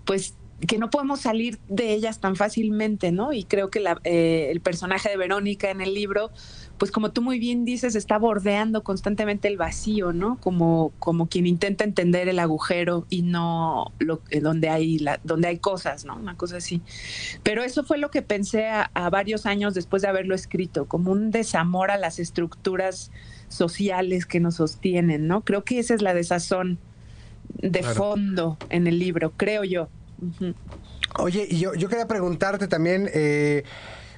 [0.06, 0.36] pues
[0.68, 3.34] que no podemos salir de ellas tan fácilmente, ¿no?
[3.34, 6.32] Y creo que la, eh, el personaje de Verónica en el libro,
[6.78, 10.40] pues como tú muy bien dices, está bordeando constantemente el vacío, ¿no?
[10.40, 15.48] Como, como quien intenta entender el agujero y no lo eh, donde hay la, donde
[15.48, 16.16] hay cosas, ¿no?
[16.16, 16.82] Una cosa así.
[17.44, 21.32] Pero eso fue lo que pensé a, varios años después de haberlo escrito, como un
[21.32, 23.12] desamor a las estructuras
[23.50, 25.42] sociales que nos sostienen, ¿no?
[25.42, 26.78] Creo que esa es la desazón
[27.62, 29.90] de fondo en el libro, creo yo.
[31.20, 33.64] Oye, yo, yo quería preguntarte también, eh,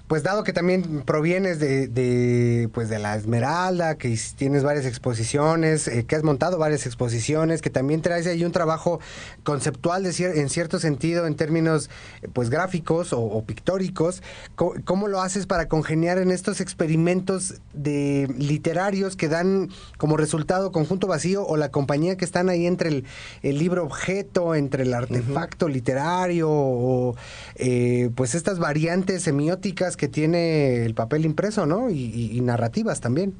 [0.07, 6.05] pues dado que también provienes de, pues de la Esmeralda, que tienes varias exposiciones, eh,
[6.05, 8.99] que has montado varias exposiciones, que también traes ahí un trabajo
[9.43, 11.89] conceptual de en cierto sentido en términos
[12.33, 14.21] pues gráficos o, pictóricos,
[14.55, 21.07] ¿cómo, lo haces para congeniar en estos experimentos de literarios que dan como resultado conjunto
[21.07, 23.03] vacío o la compañía que están ahí entre
[23.41, 27.15] el, libro objeto, entre el artefacto literario o
[27.55, 31.89] eh, pues estas variantes semióticas que tiene el papel impreso, ¿no?
[31.89, 33.34] Y, narrativas también.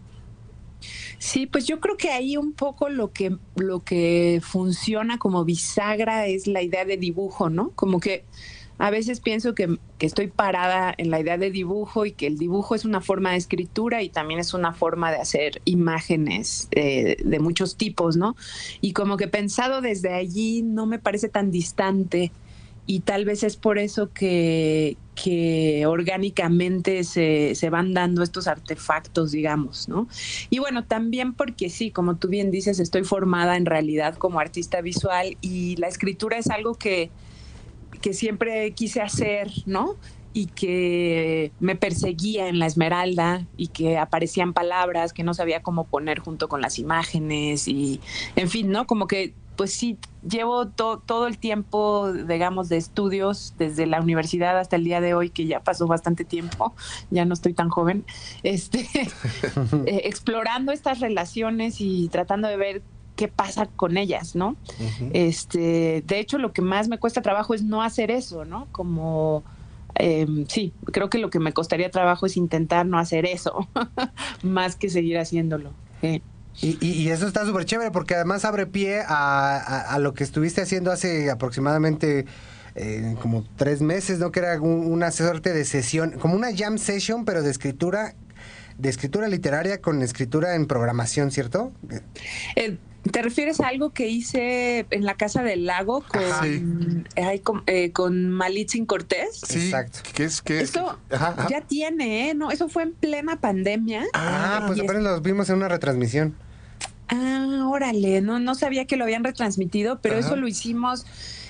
[1.18, 6.28] Sí, pues yo creo que ahí un poco lo que, lo que funciona como bisagra
[6.28, 7.72] es la idea de dibujo, ¿no?
[7.76, 8.26] Como que
[8.78, 12.76] a veces pienso que, estoy parada en la idea de dibujo y que el dibujo
[12.76, 17.39] es una forma de escritura y también es una forma de hacer imágenes eh, de
[17.39, 18.36] muchos tipos, ¿no?
[18.82, 22.34] Y como que pensado desde allí no me parece tan distante
[22.86, 24.98] y tal vez es por eso que,
[25.88, 30.08] orgánicamente se, se, van dando estos artefactos, digamos, ¿no?
[30.50, 34.82] Y bueno, también porque sí, como tú bien dices, estoy formada en realidad como artista
[34.82, 37.10] visual y la escritura es algo que,
[38.02, 39.96] que siempre quise hacer, ¿no?
[40.34, 45.86] y que me perseguía en la Esmeralda y que aparecían palabras que no sabía cómo
[45.86, 48.02] poner junto con las imágenes y
[48.36, 48.88] en fin, ¿no?
[48.88, 54.76] Como que pues sí, llevo todo el tiempo, digamos, de estudios desde la universidad hasta
[54.76, 56.74] el día de hoy, que ya pasó bastante tiempo,
[57.12, 58.06] ya no estoy tan joven,
[58.42, 58.80] este,
[59.86, 62.82] eh, explorando estas relaciones y tratando de ver
[63.16, 64.56] qué pasa con ellas, ¿no?
[65.13, 68.68] Este, de hecho, lo que más me cuesta trabajo es no hacer eso, ¿no?
[68.72, 69.44] Como
[69.96, 73.68] em, sí, creo que lo que me costaría trabajo es intentar no hacer eso,
[74.44, 75.72] más que seguir haciéndolo.
[76.62, 81.32] Y, eso está súper chévere porque además abre pie a, lo que estuviste haciendo hace
[81.32, 82.26] aproximadamente
[82.76, 84.32] eh, como tres meses, ¿no?
[84.32, 88.13] Que era una suerte de sesión, como una jam session, pero de escritura,
[88.78, 91.72] de escritura literaria con escritura en programación, ¿cierto?
[92.56, 92.78] Eh,
[93.12, 97.08] ¿Te refieres a algo que hice en la Casa del Lago con,
[97.68, 99.42] eh, con, Malitzin Cortés?
[99.46, 100.00] Sí, Exacto.
[100.13, 100.98] ¿Qué es, qué Eso
[101.50, 102.34] ya tiene, ¿eh?
[102.34, 104.06] No, eso fue en plena pandemia.
[104.13, 106.34] Ah, pues apenas lo vimos en una retransmisión.
[107.10, 111.06] Ah, órale, no, no sabía que lo habían retransmitido, pero eso lo hicimos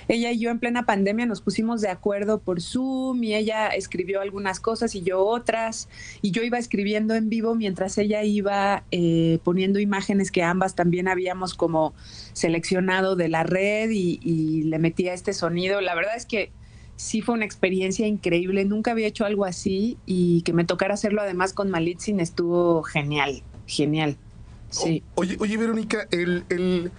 [0.08, 4.22] ella y yo en plena pandemia nos pusimos de acuerdo por Zoom y ella escribió
[4.22, 5.90] algunas cosas y yo otras
[6.22, 11.08] y yo iba escribiendo en vivo mientras ella iba eh, poniendo imágenes que ambas también
[11.08, 11.94] habíamos como
[12.34, 15.82] seleccionado de la red y, y le metía este sonido.
[15.82, 16.52] La verdad es que
[16.96, 21.22] sí fue una experiencia increíble, nunca había hecho algo así y que me tocara hacerlo
[21.22, 24.18] además con Malitzin estuvo genial, genial.
[24.70, 25.04] Sí.
[25.16, 26.92] oye, oye, Verónica, el, el,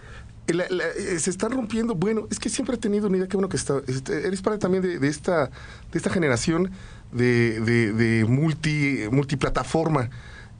[0.47, 1.95] eh, se está rompiendo.
[1.95, 4.59] Bueno, es que siempre he tenido una idea, que bueno que está, este, eres parte
[4.59, 6.71] también de, esta, de esta generación
[7.13, 10.11] de, de, multi, multiplataforma.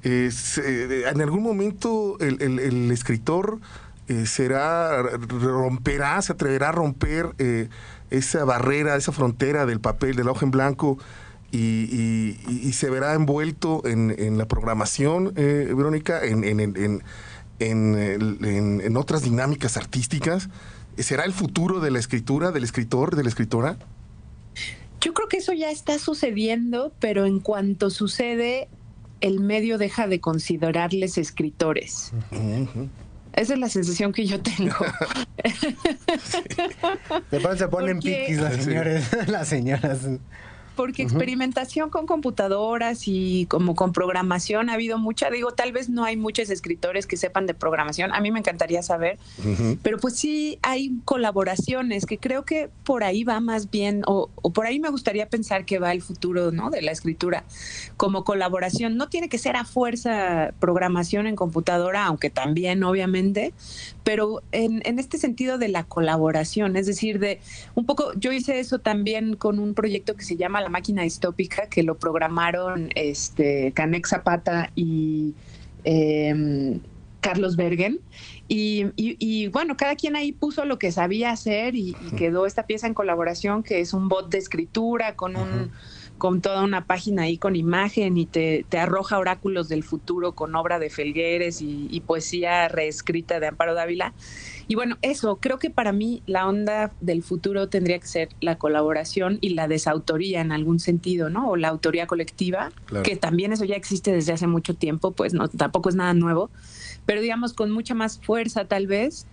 [0.03, 0.31] Eh,
[1.11, 3.59] en algún momento el, escritor
[4.09, 7.35] eh, será, romperá, se atreverá a romper
[8.11, 10.99] esa barrera, esa frontera del papel, del hoja en blanco.
[11.53, 17.03] Y, se verá envuelto en, la programación, Verónica, en, en en,
[18.97, 20.49] otras dinámicas artísticas?
[20.99, 23.77] ¿Será el futuro de la escritura, del escritor, de la escritora?
[25.01, 28.69] Yo creo que eso ya está sucediendo, pero en cuanto sucede,
[29.21, 32.13] el medio deja de considerarles escritores.
[33.35, 34.77] Esa es la sensación que yo tengo.
[37.59, 40.01] Se ponen piquis las señores, las señoras
[40.77, 46.05] porque experimentación con computadoras y como con programación ha habido mucha, digo, tal vez no
[46.05, 49.19] hay muchos escritores que sepan de programación, a mí me encantaría saber,
[49.83, 54.67] pero pues sí hay colaboraciones que creo que por ahí va más bien, o, por
[54.67, 56.71] ahí me gustaría pensar que va el futuro, ¿no?
[56.71, 57.45] De la escritura,
[57.97, 63.53] como colaboración, no tiene que ser a fuerza programación en computadora, aunque también obviamente,
[64.05, 67.41] pero en, en este sentido de la colaboración, es decir, de
[67.75, 71.69] un poco, yo hice eso también con un proyecto que se llama la máquina distópica
[71.69, 75.35] que lo programaron este, Canex Zapata y
[75.85, 76.81] em,
[77.21, 78.01] Carlos Bergen.
[78.47, 82.93] Y, bueno, cada quien ahí puso lo que sabía hacer y, quedó esta pieza en
[82.93, 85.71] colaboración que es un bot de escritura con un
[86.19, 90.79] con toda una página ahí con imagen y te, arroja oráculos del futuro con obra
[90.79, 94.15] de Felgueres y, y poesía reescrita de Amparo Dávila.
[94.67, 98.57] Y bueno, eso, creo que para mí la onda del futuro tendría que ser la
[98.57, 101.51] colaboración y la desautoría en algún sentido, ¿no?
[101.51, 105.49] O la autoría colectiva, que también eso ya existe desde hace mucho tiempo, pues no,
[105.49, 106.51] tampoco es nada nuevo,
[107.05, 109.27] pero digamos con mucha más fuerza tal vez.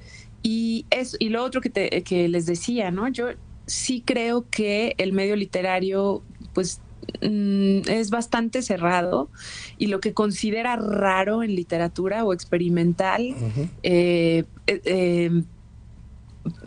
[0.43, 3.07] Y, eso, y lo otro que, te, que les decía, ¿no?
[3.07, 3.27] Yo
[3.67, 6.23] sí creo que el medio literario,
[6.53, 6.79] pues
[7.21, 9.29] mm, es bastante cerrado
[9.77, 13.35] y lo que considera raro en literatura o experimental,
[13.83, 15.43] eh, eh, eh,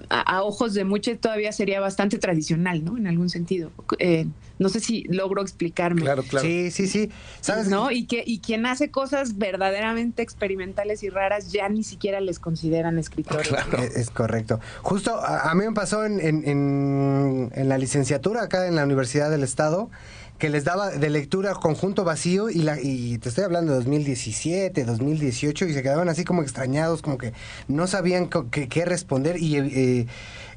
[0.09, 2.97] a, ojos de muchos todavía sería bastante tradicional, ¿no?
[2.97, 3.70] En algún sentido.
[3.99, 4.27] Eh,
[4.59, 6.03] no sé si logro explicarme.
[6.03, 6.47] Claro, claro.
[6.47, 7.11] Sí, sí, sí.
[7.41, 7.68] ¿Sabes?
[7.68, 7.91] ¿No?
[7.91, 12.99] Y que y quien hace cosas verdaderamente experimentales y raras ya ni siquiera les consideran
[12.99, 13.49] escritores.
[13.49, 13.83] Claro.
[13.83, 14.61] Es, correcto.
[14.83, 19.43] Justo a, mí me pasó en, en, en la licenciatura acá en la Universidad del
[19.43, 19.91] Estado
[20.39, 24.85] que les daba de lectura conjunto vacío y, la, y te estoy hablando de 2017,
[24.85, 27.32] 2018 y se quedaban así como extrañados, como que
[27.68, 29.57] no sabían qué responder y...
[29.57, 30.07] Eh,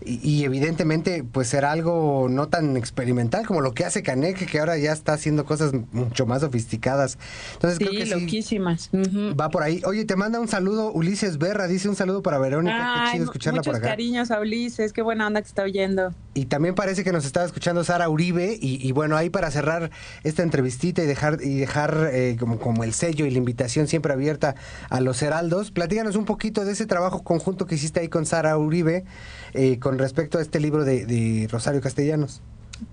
[0.05, 4.77] y, evidentemente pues era algo no tan experimental como lo que hace Canek, que ahora
[4.77, 7.17] ya está haciendo cosas mucho más sofisticadas.
[7.53, 8.89] Entonces creo que loquísimas.
[8.93, 9.81] Va por ahí.
[9.85, 13.61] Oye, te manda un saludo Ulises Berra, dice un saludo para Verónica, qué chido escucharla
[13.61, 13.87] por acá.
[13.89, 16.13] cariños a Ulises, qué buena onda que está oyendo.
[16.33, 19.89] Y también parece que nos estaba escuchando Sara Uribe y, bueno, ahí para cerrar
[20.23, 24.13] esta entrevistita y dejar y dejar eh, como, como el sello y la invitación siempre
[24.13, 24.55] abierta
[24.89, 28.57] a los heraldos, platíganos un poquito de ese trabajo conjunto que hiciste ahí con Sara
[28.57, 29.05] Uribe
[29.53, 32.41] eh, con respecto a este libro de, Rosario Castellanos.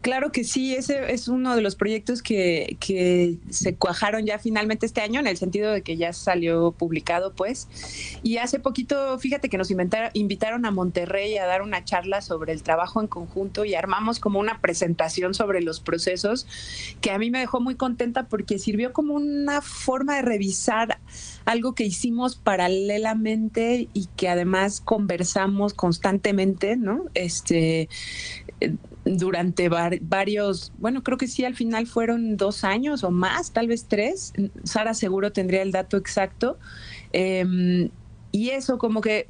[0.00, 4.86] Claro que sí, ese es uno de los proyectos que, que, se cuajaron ya finalmente
[4.86, 7.68] este año, en el sentido de que ya salió publicado, pues.
[8.22, 12.62] Y hace poquito, fíjate que nos invitaron a Monterrey a dar una charla sobre el
[12.62, 16.46] trabajo en conjunto y armamos como una presentación sobre los procesos
[17.00, 20.98] que a mí me dejó muy contenta porque sirvió como una forma de revisar
[21.44, 27.04] algo que hicimos paralelamente y que además conversamos constantemente, ¿no?
[27.14, 27.88] Este
[29.04, 33.86] durante varios, bueno, creo que sí, al final fueron dos años o más, tal vez
[33.88, 34.32] tres.
[34.64, 36.58] Sara seguro tendría el dato exacto.
[37.12, 37.90] Em,
[38.32, 39.28] y eso como que,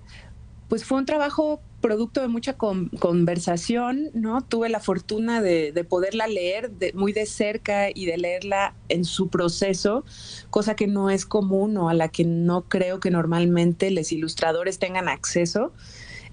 [0.69, 4.41] pues fue un trabajo producto de mucha conversación, ¿no?
[4.41, 10.03] Tuve la fortuna de, poderla leer muy de cerca y de leerla en su proceso,
[10.49, 14.79] cosa que no es común o a la que no creo que normalmente los ilustradores
[14.79, 15.75] tengan acceso.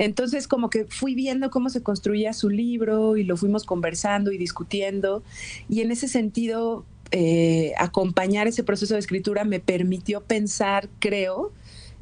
[0.02, 4.40] Entonces, como que fui viendo cómo se construía su libro y lo fuimos conversando y
[4.40, 5.22] discutiendo.
[5.70, 11.52] Y en ese sentido, eh, acompañar ese proceso de escritura me permitió pensar, creo,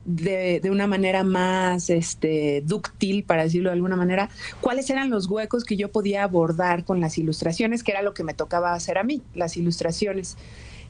[0.06, 4.30] de, una manera más este, dúctil, para decirlo de alguna manera,
[4.62, 8.24] cuáles eran los huecos que yo podía abordar con las ilustraciones, que era lo que
[8.24, 10.38] me tocaba hacer a mí, las ilustraciones.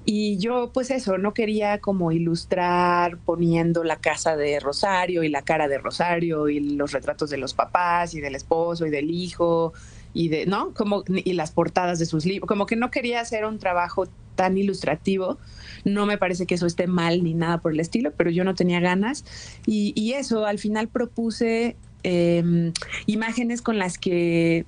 [0.06, 5.44] Y yo, pues eso, no quería como ilustrar poniendo la casa de Rosario y la
[5.44, 9.74] cara de Rosario y los retratos de los papás y del esposo y del hijo
[10.14, 10.74] y de, ¿no?
[10.74, 12.48] Como, y las portadas de sus libros.
[12.48, 15.38] Como que no quería hacer un trabajo tan ilustrativo.
[15.84, 18.56] No me parece que eso esté mal ni nada por el estilo, pero yo no
[18.56, 19.26] tenía ganas.
[19.66, 22.72] Y, eso, al final propuse em,
[23.06, 24.66] imágenes con las que,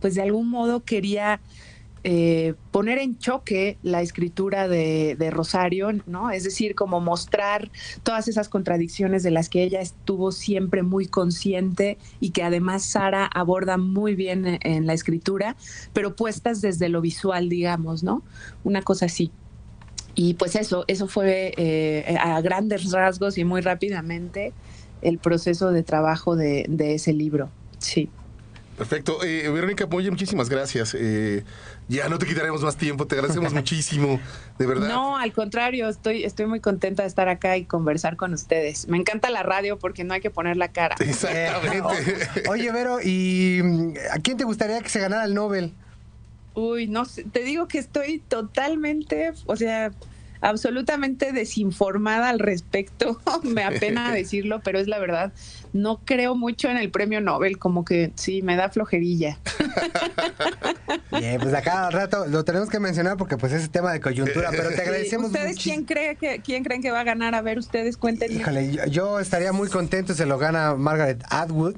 [0.00, 1.40] pues de algún modo quería
[2.04, 6.30] eh, poner en choque la escritura de, Rosario, ¿no?
[6.30, 7.70] Es decir, como mostrar
[8.02, 13.26] todas esas contradicciones de las que ella estuvo siempre muy consciente y que además Sara
[13.26, 15.56] aborda muy bien en la escritura,
[15.92, 18.22] pero puestas desde lo visual, digamos, ¿no?
[18.64, 19.30] Una cosa así.
[20.14, 24.52] Y pues eso, eso fue eh, a grandes rasgos y muy rápidamente
[25.02, 27.48] el proceso de trabajo de, de ese libro.
[27.78, 28.10] Sí.
[28.82, 29.22] Perfecto.
[29.22, 30.96] Eh, Verónica Moya, muchísimas gracias.
[30.98, 31.44] Eh,
[31.86, 34.18] ya no te quitaremos más tiempo, te agradecemos muchísimo,
[34.58, 34.88] de verdad.
[34.88, 38.88] No, al contrario, estoy, estoy muy contenta de estar acá y conversar con ustedes.
[38.88, 40.96] Me encanta la radio porque no hay que poner la cara.
[41.00, 42.28] Exactamente.
[42.48, 45.72] Oye, Vero, ¿y mm, a quién te gustaría que se ganara el Nobel?
[46.54, 49.92] Uy, no sé, te digo que estoy totalmente, o sea,
[50.42, 53.18] absolutamente desinformada al respecto.
[53.42, 55.32] me apena decirlo, pero es la verdad.
[55.72, 59.38] No creo mucho en el premio Nobel, como que sí, me da flojerilla.
[61.18, 64.50] Bien, pues acá al rato lo tenemos que mencionar porque pues es tema de coyuntura,
[64.50, 67.34] pero te agradecemos ¿Ustedes quién, cree que, quién creen que va a ganar?
[67.34, 68.40] A ver, ustedes cuéntenme.
[68.40, 71.76] Híjole, yo, estaría muy contento si se lo gana Margaret Atwood.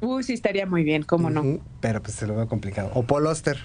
[0.00, 1.58] Uy, sí, estaría muy bien, cómo no.
[1.80, 2.90] Pero pues se lo veo complicado.
[2.94, 3.58] O Paul Oster.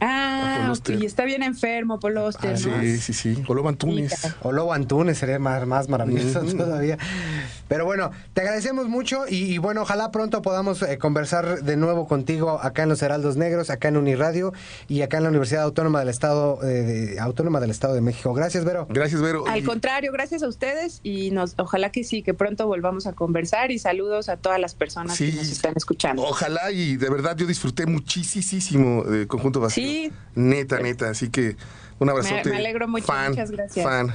[0.00, 2.54] Ah, y está bien enfermo Paul Oster.
[2.54, 3.44] Ah, sí, sí, sí.
[3.46, 4.14] O Lobo Antunes.
[4.42, 6.98] O Lobo Antunes sería más, más maravilloso todavía.
[7.68, 12.60] Pero bueno, te agradecemos mucho y, bueno, ojalá pronto podamos eh, conversar de nuevo contigo
[12.62, 14.52] acá en los Heraldos Negros, acá en Uniradio
[14.88, 18.32] y acá en la Universidad Autónoma del Estado eh, de, Autónoma del Estado de México.
[18.34, 18.86] Gracias, Vero.
[18.88, 19.44] Gracias, Vero.
[19.48, 23.72] Al contrario, gracias a ustedes y nos ojalá que sí, que pronto volvamos a conversar
[23.72, 26.22] y saludos a todas las personas que nos están escuchando.
[26.22, 29.60] Ojalá y de verdad yo disfruté muchísimo de Conjunto
[30.34, 31.10] Neta, neta.
[31.10, 31.56] Así que
[31.98, 32.50] un abrazote.
[32.50, 33.12] Me, alegro mucho.
[33.28, 33.84] Muchas gracias.
[33.84, 34.14] Fan.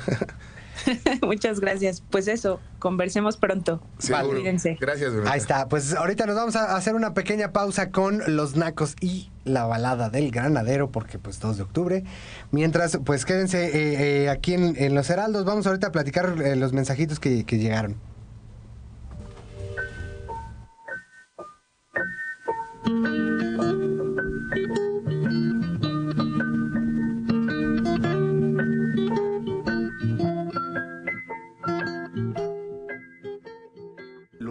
[1.21, 2.01] Muchas gracias.
[2.09, 3.81] Pues eso, conversemos pronto.
[3.97, 4.41] Seguro.
[4.79, 5.67] Gracias, Ahí está.
[5.67, 10.09] Pues ahorita nos vamos a hacer una pequeña pausa con los nacos y la balada
[10.09, 12.03] del granadero, porque pues 2 de octubre.
[12.51, 15.45] Mientras, pues quédense eh, eh, aquí en, Los Heraldos.
[15.45, 17.97] Vamos ahorita a platicar eh, los mensajitos que, que llegaron.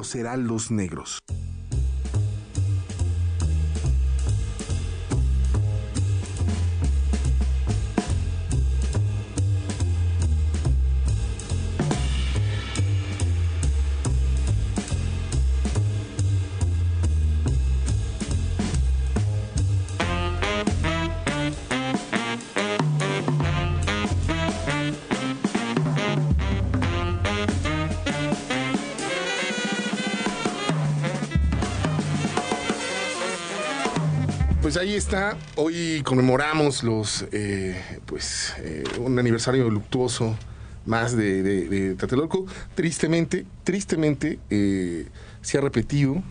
[0.01, 1.19] Los Heraldos Negros.
[34.71, 35.37] Pues ahí está.
[35.57, 37.75] Hoy conmemoramos los, eh,
[38.07, 40.37] pues, eh, un aniversario luctuoso
[40.87, 42.47] más de, de, Tlatelolco.
[42.77, 45.09] Tristemente, tristemente, eh,
[45.43, 46.23] se ha repetido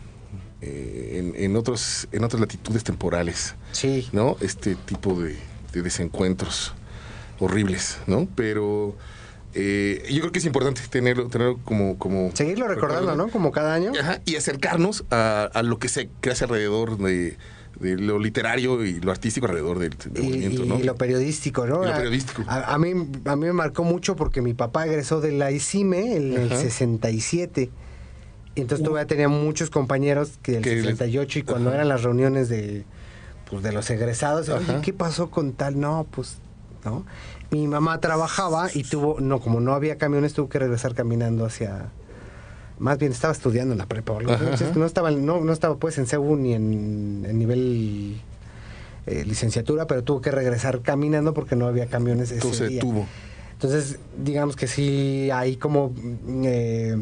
[0.62, 3.56] en, otros, en otras latitudes temporales.
[3.74, 4.08] Sí.
[4.14, 4.38] ¿No?
[4.40, 5.36] Este tipo de,
[5.74, 6.74] desencuentros
[7.40, 8.26] horribles, ¿no?
[8.38, 8.96] Pero
[9.54, 12.32] yo creo que es importante tenerlo, tenerlo como, como...
[12.34, 13.28] Seguirlo recordando, ¿no?
[13.28, 13.92] Como cada año.
[14.00, 17.38] Ajá, y acercarnos a, a, lo que se hace alrededor de
[17.80, 20.80] de lo literario y lo artístico alrededor del, movimiento, ¿no?
[20.80, 21.84] Y lo periodístico, ¿no?
[21.84, 22.44] lo periodístico.
[22.48, 22.92] A, mí,
[23.26, 27.70] a mí me marcó mucho porque mi papá egresó de la ICIME en el 67.
[28.56, 32.84] Entonces todavía tenía muchos compañeros que el 68 y cuando eran las reuniones de
[33.50, 35.80] pues de los egresados, oye, ¿qué pasó con tal?
[35.80, 36.38] No, pues,
[36.86, 37.06] ¿no?
[37.50, 41.90] Mi mamá trabajaba y tuvo, no, como no había camiones, tuvo que regresar caminando hacia,
[42.80, 44.18] más bien estaba estudiando en la prepa.
[44.76, 48.22] no estaba, no, no estaba pues en CEU ni en, nivel
[49.06, 53.06] eh, licenciatura, pero tuvo que regresar caminando porque no había camiones ese Entonces tuvo.
[53.54, 55.94] Entonces, digamos que sí hay como
[56.44, 57.02] eh,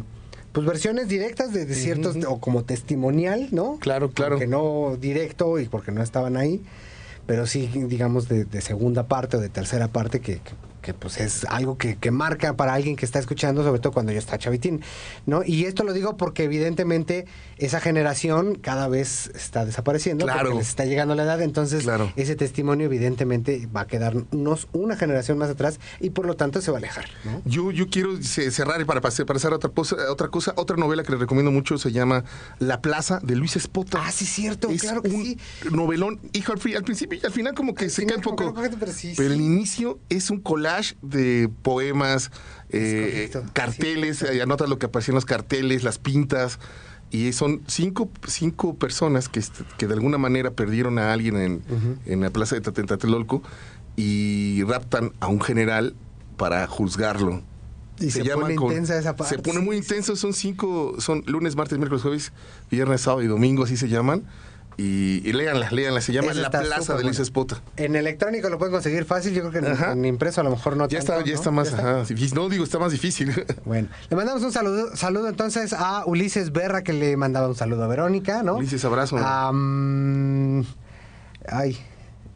[0.51, 3.77] pues versiones directas de, ciertos, o como testimonial, ¿no?
[3.79, 4.39] Claro, claro.
[4.39, 6.63] Que no directo y porque no estaban ahí,
[7.27, 10.53] pero sí, digamos, de, segunda parte o de tercera parte que que
[10.93, 14.37] pues es algo que, marca para alguien que está escuchando, sobre todo cuando yo está
[14.37, 14.81] chavitín,
[15.25, 15.41] ¿no?
[15.45, 17.25] Y esto lo digo porque evidentemente
[17.57, 20.43] esa generación cada vez está desapareciendo, claro.
[20.43, 21.85] porque les está llegando la edad, entonces
[22.15, 26.71] ese testimonio evidentemente va a quedarnos una generación más atrás y por lo tanto se
[26.71, 27.05] va a alejar,
[27.45, 31.03] Yo, yo quiero cerrar y para pasar, para hacer otra cosa, otra cosa, otra novela
[31.03, 32.23] que les recomiendo mucho se llama
[32.59, 34.01] La Plaza de Luis Espota.
[34.05, 35.37] Ah, sí, cierto, claro que sí.
[35.71, 38.53] novelón, hijo, al, principio y al final como que se cae un poco.
[38.53, 42.31] Pero, el inicio es un collage de poemas,
[42.69, 44.39] eh, carteles, sí.
[44.39, 46.59] anotas lo que aparecía en los carteles, las pintas.
[47.09, 49.41] Y son cinco, cinco personas que,
[49.77, 51.61] que de alguna manera perdieron a alguien en,
[52.05, 53.41] en la plaza de Tatentatelolco
[53.95, 55.95] y raptan a un general
[56.37, 57.41] para juzgarlo.
[57.99, 59.35] Y se, pone intensa esa parte.
[59.35, 62.31] Se pone muy intenso, son cinco, son lunes, martes, miércoles, jueves,
[62.69, 64.23] viernes, sábado y domingo, así se llaman.
[64.79, 67.59] Y, y léanla, léanla, se llama La Plaza de Luis Espota.
[67.77, 70.87] En electrónico lo pueden conseguir fácil, yo creo que en, impreso a lo mejor no
[70.87, 71.71] Ya está, ya está más,
[72.07, 72.35] difícil.
[72.35, 73.33] No, digo, está más difícil.
[73.65, 77.83] Bueno, le mandamos un saludo, saludo entonces a Ulises Berra, que le mandaba un saludo
[77.83, 78.55] a Verónica, ¿no?
[78.55, 79.17] Ulises, abrazo.
[81.47, 81.77] ay,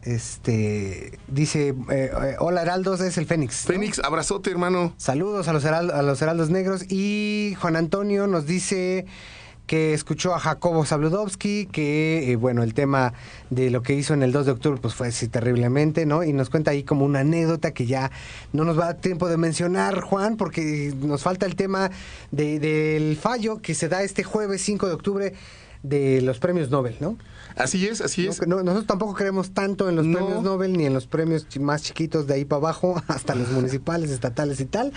[0.02, 5.64] este dice eh, eh, hola Heraldos es el Fénix Fénix abrazote hermano saludos a los,
[5.64, 9.06] a los Heraldos Negros y Juan Antonio nos dice
[9.72, 13.14] que escuchó a Jacobo Zabludovsky, que, eh, bueno, el tema
[13.48, 16.24] de lo que hizo en el 2 de octubre, pues fue así terriblemente, ¿no?
[16.24, 18.10] Y nos cuenta ahí como una anécdota que ya
[18.52, 21.90] no nos va a dar tiempo de mencionar, Juan, porque nos falta el tema
[22.30, 25.32] del fallo que se da este jueves 5 de octubre
[25.82, 27.16] de los premios Nobel, ¿no?
[27.56, 28.46] Así es, así es.
[28.46, 32.34] nosotros tampoco creemos tanto en los premios Nobel ni en los premios más chiquitos de
[32.34, 34.92] ahí para abajo, hasta los municipales, estatales y tal,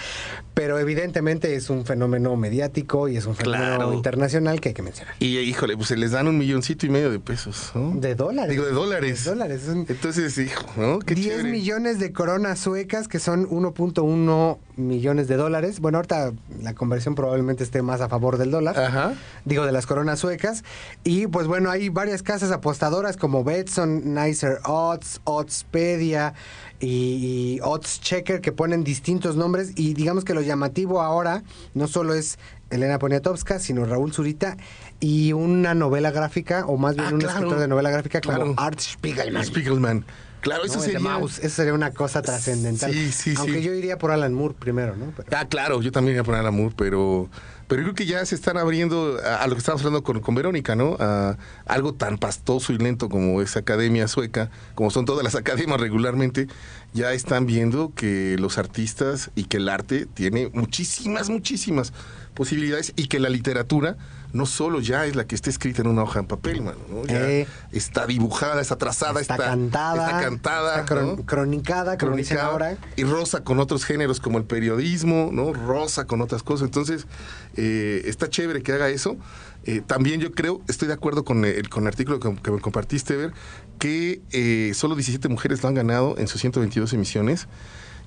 [0.53, 5.15] pero evidentemente es un fenómeno mediático y es un fenómeno internacional que hay que mencionar.
[5.19, 7.93] Y híjole, pues se les dan un milloncito y medio de pesos, ¿no?
[7.95, 8.51] De dólares.
[8.51, 9.23] Digo, de dólares.
[9.25, 9.63] De dólares.
[9.67, 10.99] Entonces, hijo, ¿no?
[10.99, 15.79] Qué 10 millones de coronas suecas, que son 1.1 millones de dólares.
[15.79, 18.77] Bueno, ahorita la conversión probablemente esté más a favor del dólar.
[18.79, 19.13] Ajá.
[19.45, 20.63] Digo, de las coronas suecas.
[21.03, 26.33] Y pues bueno, hay varias casas apostadoras como Betson, Nicer Odds, Oddspedia
[26.79, 29.71] y, Odds Checker que ponen distintos nombres.
[29.75, 32.37] Y digamos que lo llamativo ahora no solo es
[32.69, 34.57] Elena Poniatowska, sino Raúl Zurita
[34.99, 38.79] y una novela gráfica, o más bien ah, un escritor de novela gráfica como Art
[38.79, 39.45] Spiegelman.
[39.45, 40.05] Spiegelman.
[40.45, 41.17] Claro, eso sería.
[41.17, 42.93] eso sería una cosa trascendental.
[42.93, 45.11] Sí, sí, Aunque yo iría por Alan Moore primero, ¿no?
[45.31, 47.31] Ah, claro, yo también iría por Alan Moore, pero
[47.67, 50.35] Pero yo creo que ya se están abriendo a, lo que estábamos hablando con, con
[50.35, 50.97] Verónica, ¿no?
[50.99, 51.35] A
[51.65, 56.47] algo tan pastoso y lento como esa academia sueca, como son todas las academias regularmente,
[56.93, 61.91] ya están viendo que los artistas y que el arte tiene muchísimas, muchísimas
[62.35, 63.97] posibilidades y que la literatura
[64.33, 67.05] no solo ya es la que está escrita en una hoja en papel, mano, ¿no?
[67.05, 67.47] Ya Eh.
[67.71, 71.25] está dibujada, está trazada, Está está, cantada, está cantada, está cron- ¿no?
[71.25, 72.77] cronicada, como dicen Cronicada, ahora.
[72.97, 75.53] y rosa con otros géneros como el periodismo, ¿no?
[75.53, 76.65] Rosa con otras cosas.
[76.65, 77.07] Entonces,
[77.55, 79.15] eh, está chévere que haga eso.
[79.63, 82.59] Eh, también yo creo, estoy de acuerdo con el, con el artículo que, que me
[82.59, 83.31] compartiste, Ver,
[83.79, 87.47] que solo 17 mujeres lo han ganado en sus 122 emisiones.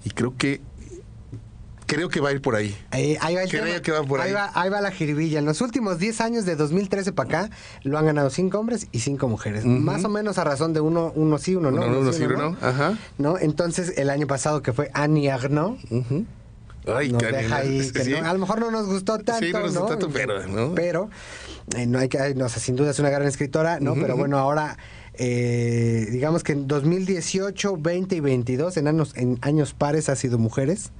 [0.05, 0.61] Y creo que
[1.89, 2.76] creo que va a ir por ahí.
[2.93, 3.80] Eh, ahí va el Creo tema.
[3.82, 4.32] que va por ahí.
[4.32, 5.41] va, ahí va la jiribilla.
[5.41, 9.01] En los últimos 10 años, de 2013 para acá, lo han ganado 5 hombres y
[9.01, 9.64] 5 mujeres.
[9.64, 11.78] Más o menos a razón de uno, uno sí, uno no.
[11.82, 12.57] Uno no, uno sí, uno no.
[12.64, 12.97] Ajá.
[13.18, 13.36] ¿No?
[13.39, 15.78] Entonces, el año pasado que fue Annie Arnaud.
[16.86, 18.11] Ay, nos Karen, deja ahí que sí.
[18.12, 20.74] no- a lo mejor no nos gustó tanto, Sí, no nos gustó tanto, pero, ¿no?
[20.74, 21.11] Pero,
[21.76, 23.95] eh, no hay que, no, o sea, sin duda es una gran escritora, ¿no?
[23.95, 24.78] Pero bueno, ahora,
[25.12, 30.39] eh, digamos que en 2018, 20 y 22, en años, en años pares ha sido
[30.39, 30.91] mujeres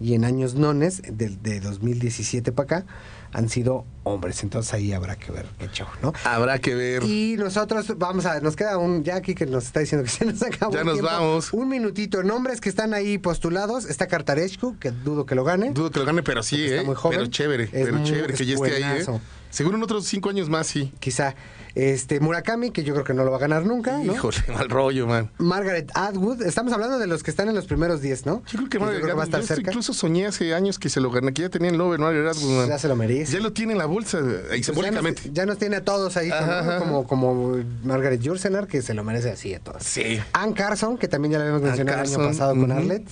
[0.00, 2.86] y en años nones, de, de 2017 para acá,
[3.32, 4.42] han sido hombres.
[4.42, 6.12] Entonces ahí habrá que ver qué show, ¿no?
[6.24, 7.02] Habrá que ver.
[7.04, 10.10] Y nosotros, vamos a ver, nos queda un, ya aquí que nos está diciendo que
[10.10, 11.10] se nos acabó Ya el nos tiempo.
[11.10, 11.52] vamos.
[11.52, 13.84] Un minutito, nombres que están ahí postulados.
[13.86, 15.72] Está Cartarescu, que dudo que lo gane.
[15.72, 16.84] Dudo que lo gane, pero sí, Está ¿eh?
[16.84, 17.18] muy joven.
[17.18, 19.04] Pero chévere, Es pero muy- chévere que ya esté ahí, ¿eh?
[19.50, 20.92] Seguro en otros cinco años más, sí.
[21.00, 21.34] Quizá.
[21.74, 24.14] Este, Murakami, que yo creo que no lo va a ganar nunca, ¿no?
[24.14, 25.30] Híjole, mal rollo, man.
[25.36, 28.42] Margaret Atwood, estamos hablando de los que están en los primeros 10, ¿no?
[28.50, 29.70] Yo creo que, Margaret que va a Atwood, estar yo cerca.
[29.72, 32.50] incluso soñé hace años que se lo ganó, que ya tenía el Nobel Margaret Atwood,
[32.60, 32.68] man.
[32.68, 33.30] Ya se lo merece.
[33.34, 35.22] Ya lo tiene en la bolsa, ahí Pues ya, simbólicamente.
[35.26, 36.52] nos, ya nos tiene a todos ahí, Ajá, ¿no?
[36.70, 36.78] ajá.
[36.78, 39.82] como, como Margaret Jursenar, que se lo merece así a todos.
[39.82, 40.18] Sí.
[40.32, 42.72] Ann Carson, que también ya la habíamos mencionado el año pasado con.
[42.72, 43.10] Arlette.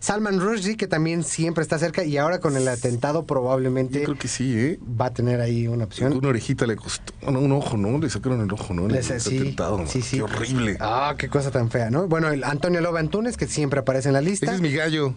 [0.00, 4.18] Salman Rushdie, que también siempre está cerca y ahora con el atentado probablemente Yo creo
[4.18, 4.78] que sí, ¿eh?
[5.00, 6.12] va a tener ahí una opción.
[6.16, 7.12] Una orejita le costó.
[7.30, 7.98] No, un ojo, ¿no?
[7.98, 8.88] Le sacaron el ojo, ¿no?
[8.88, 10.16] Le Les- sí, atentado, sí, sí.
[10.16, 10.76] Qué horrible.
[10.80, 12.06] Ah, qué cosa tan fea, ¿no?
[12.08, 14.46] Bueno, el Antonio Loba Antunes, que siempre aparece en la lista.
[14.46, 15.14] Ese es mi gallo.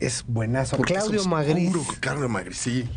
[0.00, 0.76] Es buenazo.
[0.76, 2.88] porque Claudio Magris, Claudio Magris, sí.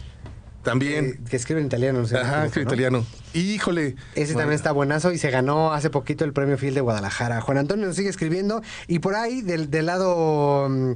[0.63, 1.05] También.
[1.05, 2.01] eh, que escribe en italiano.
[2.01, 2.67] No sé Ajá, que ¿no?
[2.67, 3.05] italiano.
[3.33, 3.95] Híjole.
[4.13, 7.41] Ese Bueno, también está buenazo y se ganó hace poquito el premio Phil de Guadalajara.
[7.41, 10.91] Juan Antonio nos sigue escribiendo y por ahí del, del lado mm,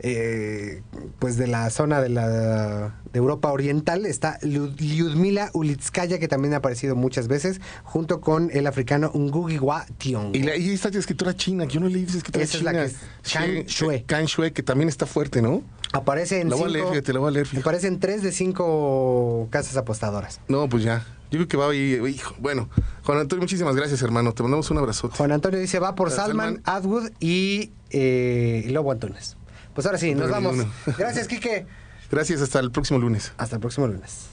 [0.00, 0.82] eh,
[1.18, 6.58] pues de la zona de la de Europa Oriental está Lyudmila Ulitskaya que también ha
[6.58, 10.34] aparecido muchas veces junto con el africano Ngugi Wa Thiong.
[10.34, 12.70] Y, la, y esta escritora china, que yo no leí esa escritora Esa es la
[12.72, 12.84] china.
[12.84, 14.02] que es She- Shui.
[14.02, 15.62] Kan Shui, que también está fuerte, ¿no?
[15.92, 17.60] Aparece en La voy a leer, cinco- fíjate, la voy a leer, fíjate.
[17.62, 20.40] Aparece en tres de cinco casas apostadoras.
[20.48, 21.06] No, pues ya.
[21.30, 22.06] Yo creo que va a ir.
[22.06, 22.34] Hijo.
[22.38, 22.68] Bueno,
[23.04, 24.32] Juan Antonio, muchísimas gracias, hermano.
[24.32, 25.16] Te mandamos un abrazote.
[25.16, 26.62] Juan Antonio dice va por Salman, Salman.
[26.64, 29.35] Atwood y, eh, Lobo Antunes.
[29.76, 30.56] Pues ahora sí, nos vamos.
[30.98, 31.66] Gracias, Quique.
[32.10, 33.34] Gracias, hasta el próximo lunes.
[33.36, 34.28] Hasta el próximo lunes.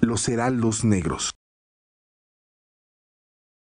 [0.00, 1.32] Los Heraldos Negros.